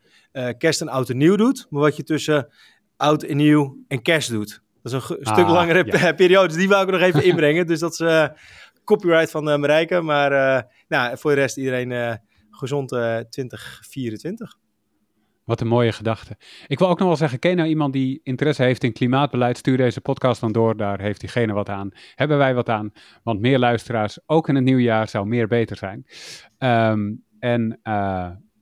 kerst 0.57 0.81
en 0.81 0.87
oud 0.87 1.09
en 1.09 1.17
nieuw 1.17 1.35
doet, 1.35 1.67
maar 1.69 1.81
wat 1.81 1.95
je 1.95 2.03
tussen 2.03 2.53
oud 2.97 3.23
en 3.23 3.37
nieuw 3.37 3.77
en 3.87 4.01
kerst 4.01 4.29
doet. 4.29 4.61
Dat 4.81 4.93
is 4.93 5.09
een 5.09 5.23
ah, 5.23 5.33
stuk 5.33 5.47
langere 5.47 5.85
ja. 5.85 6.13
periode, 6.13 6.47
dus 6.47 6.57
die 6.57 6.67
wou 6.67 6.85
ik 6.85 6.91
nog 6.91 7.01
even 7.01 7.23
inbrengen. 7.23 7.67
Dus 7.67 7.79
dat 7.79 7.91
is 7.91 8.29
copyright 8.87 9.31
van 9.31 9.49
uh, 9.49 9.57
Marijke. 9.57 10.01
Maar 10.01 10.31
uh, 10.31 10.61
nou, 10.87 11.17
voor 11.17 11.31
de 11.31 11.39
rest 11.39 11.57
iedereen 11.57 11.91
uh, 11.91 12.13
gezond 12.51 12.89
2024. 12.89 14.57
Wat 15.43 15.61
een 15.61 15.67
mooie 15.67 15.91
gedachte. 15.91 16.37
Ik 16.67 16.79
wil 16.79 16.89
ook 16.89 16.99
nog 16.99 17.07
wel 17.07 17.17
zeggen, 17.17 17.39
ken 17.39 17.55
nou 17.55 17.69
iemand 17.69 17.93
die 17.93 18.19
interesse 18.23 18.63
heeft 18.63 18.83
in 18.83 18.93
klimaatbeleid? 18.93 19.57
Stuur 19.57 19.77
deze 19.77 20.01
podcast 20.01 20.41
dan 20.41 20.51
door, 20.51 20.77
daar 20.77 21.01
heeft 21.01 21.19
diegene 21.19 21.53
wat 21.53 21.69
aan. 21.69 21.89
Hebben 22.15 22.37
wij 22.37 22.53
wat 22.53 22.69
aan? 22.69 22.91
Want 23.23 23.39
meer 23.39 23.59
luisteraars, 23.59 24.19
ook 24.25 24.49
in 24.49 24.55
het 24.55 24.63
nieuwjaar, 24.63 25.07
zou 25.07 25.27
meer 25.27 25.47
beter 25.47 25.77
zijn. 25.77 26.05
Um, 26.91 27.23
en 27.39 27.79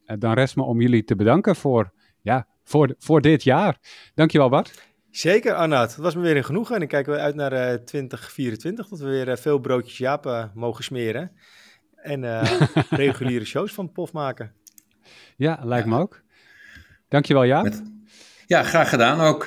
dan 0.06 0.34
rest 0.34 0.56
me 0.56 0.64
om 0.64 0.82
jullie 0.82 1.04
te 1.04 1.16
bedanken 1.16 1.56
voor, 1.56 1.94
ja, 2.22 2.48
voor, 2.64 2.96
voor 2.98 3.22
dit 3.22 3.44
jaar. 3.44 3.78
Dankjewel 4.14 4.50
Bart. 4.50 4.95
Zeker, 5.16 5.54
Arnoud. 5.54 5.90
Het 5.90 6.04
was 6.04 6.16
me 6.16 6.22
weer 6.22 6.38
een 6.38 6.46
genoegen. 6.46 6.76
En 6.76 6.82
ik 6.82 6.88
kijk 6.88 7.06
weer 7.06 7.18
uit 7.18 7.36
naar 7.36 7.54
uh, 7.54 7.74
2024, 7.74 8.88
dat 8.88 9.00
we 9.00 9.06
weer 9.06 9.28
uh, 9.28 9.36
veel 9.36 9.60
broodjes 9.60 9.98
Jaap 9.98 10.26
uh, 10.26 10.44
mogen 10.54 10.84
smeren. 10.84 11.32
En 11.96 12.24
uh, 12.24 12.62
reguliere 12.90 13.46
shows 13.46 13.74
van 13.74 13.92
POF 13.92 14.12
maken. 14.12 14.52
Ja, 15.38 15.60
lijkt 15.64 15.88
me 15.88 16.00
ook. 16.00 16.22
Dankjewel, 17.08 17.46
Jaap. 17.46 17.64
Met, 17.64 17.84
ja, 18.46 18.64
graag 18.64 18.90
gedaan 18.90 19.20
ook. 19.20 19.46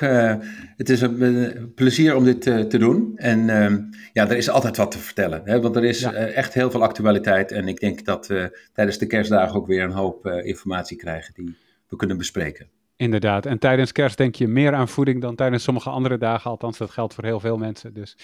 het 0.75 0.89
is 0.89 1.01
een 1.01 1.71
plezier 1.75 2.15
om 2.15 2.23
dit 2.23 2.41
te 2.41 2.77
doen. 2.77 3.11
En 3.15 3.49
ehm, 3.49 3.81
ja, 4.13 4.29
er 4.29 4.37
is 4.37 4.49
altijd 4.49 4.77
wat 4.77 4.91
te 4.91 4.99
vertellen. 4.99 5.41
Hè? 5.45 5.61
Want 5.61 5.75
er 5.75 5.83
is 5.83 5.99
ja. 5.99 6.13
echt 6.13 6.53
heel 6.53 6.71
veel 6.71 6.83
actualiteit. 6.83 7.51
En 7.51 7.67
ik 7.67 7.79
denk 7.79 8.05
dat 8.05 8.27
we 8.27 8.59
tijdens 8.73 8.97
de 8.97 9.07
kerstdagen 9.07 9.55
ook 9.55 9.67
weer 9.67 9.83
een 9.83 9.91
hoop 9.91 10.25
informatie 10.25 10.97
krijgen 10.97 11.33
die 11.33 11.57
we 11.87 11.95
kunnen 11.95 12.17
bespreken. 12.17 12.78
Inderdaad. 12.99 13.45
En 13.45 13.59
tijdens 13.59 13.91
kerst 13.91 14.17
denk 14.17 14.35
je 14.35 14.47
meer 14.47 14.73
aan 14.73 14.87
voeding 14.87 15.21
dan 15.21 15.35
tijdens 15.35 15.63
sommige 15.63 15.89
andere 15.89 16.17
dagen. 16.17 16.51
Althans, 16.51 16.77
dat 16.77 16.89
geldt 16.89 17.13
voor 17.13 17.23
heel 17.23 17.39
veel 17.39 17.57
mensen. 17.57 17.93
Dus 17.93 18.15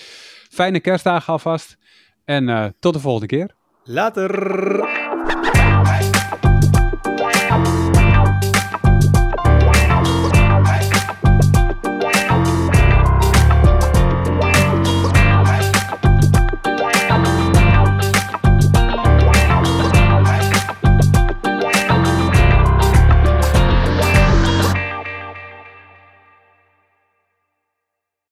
fijne 0.49 0.79
kerstdagen 0.79 1.33
alvast. 1.33 1.77
En 2.25 2.47
uh, 2.47 2.65
tot 2.79 2.93
de 2.93 2.99
volgende 2.99 3.27
keer. 3.27 3.55
Later. 3.83 5.24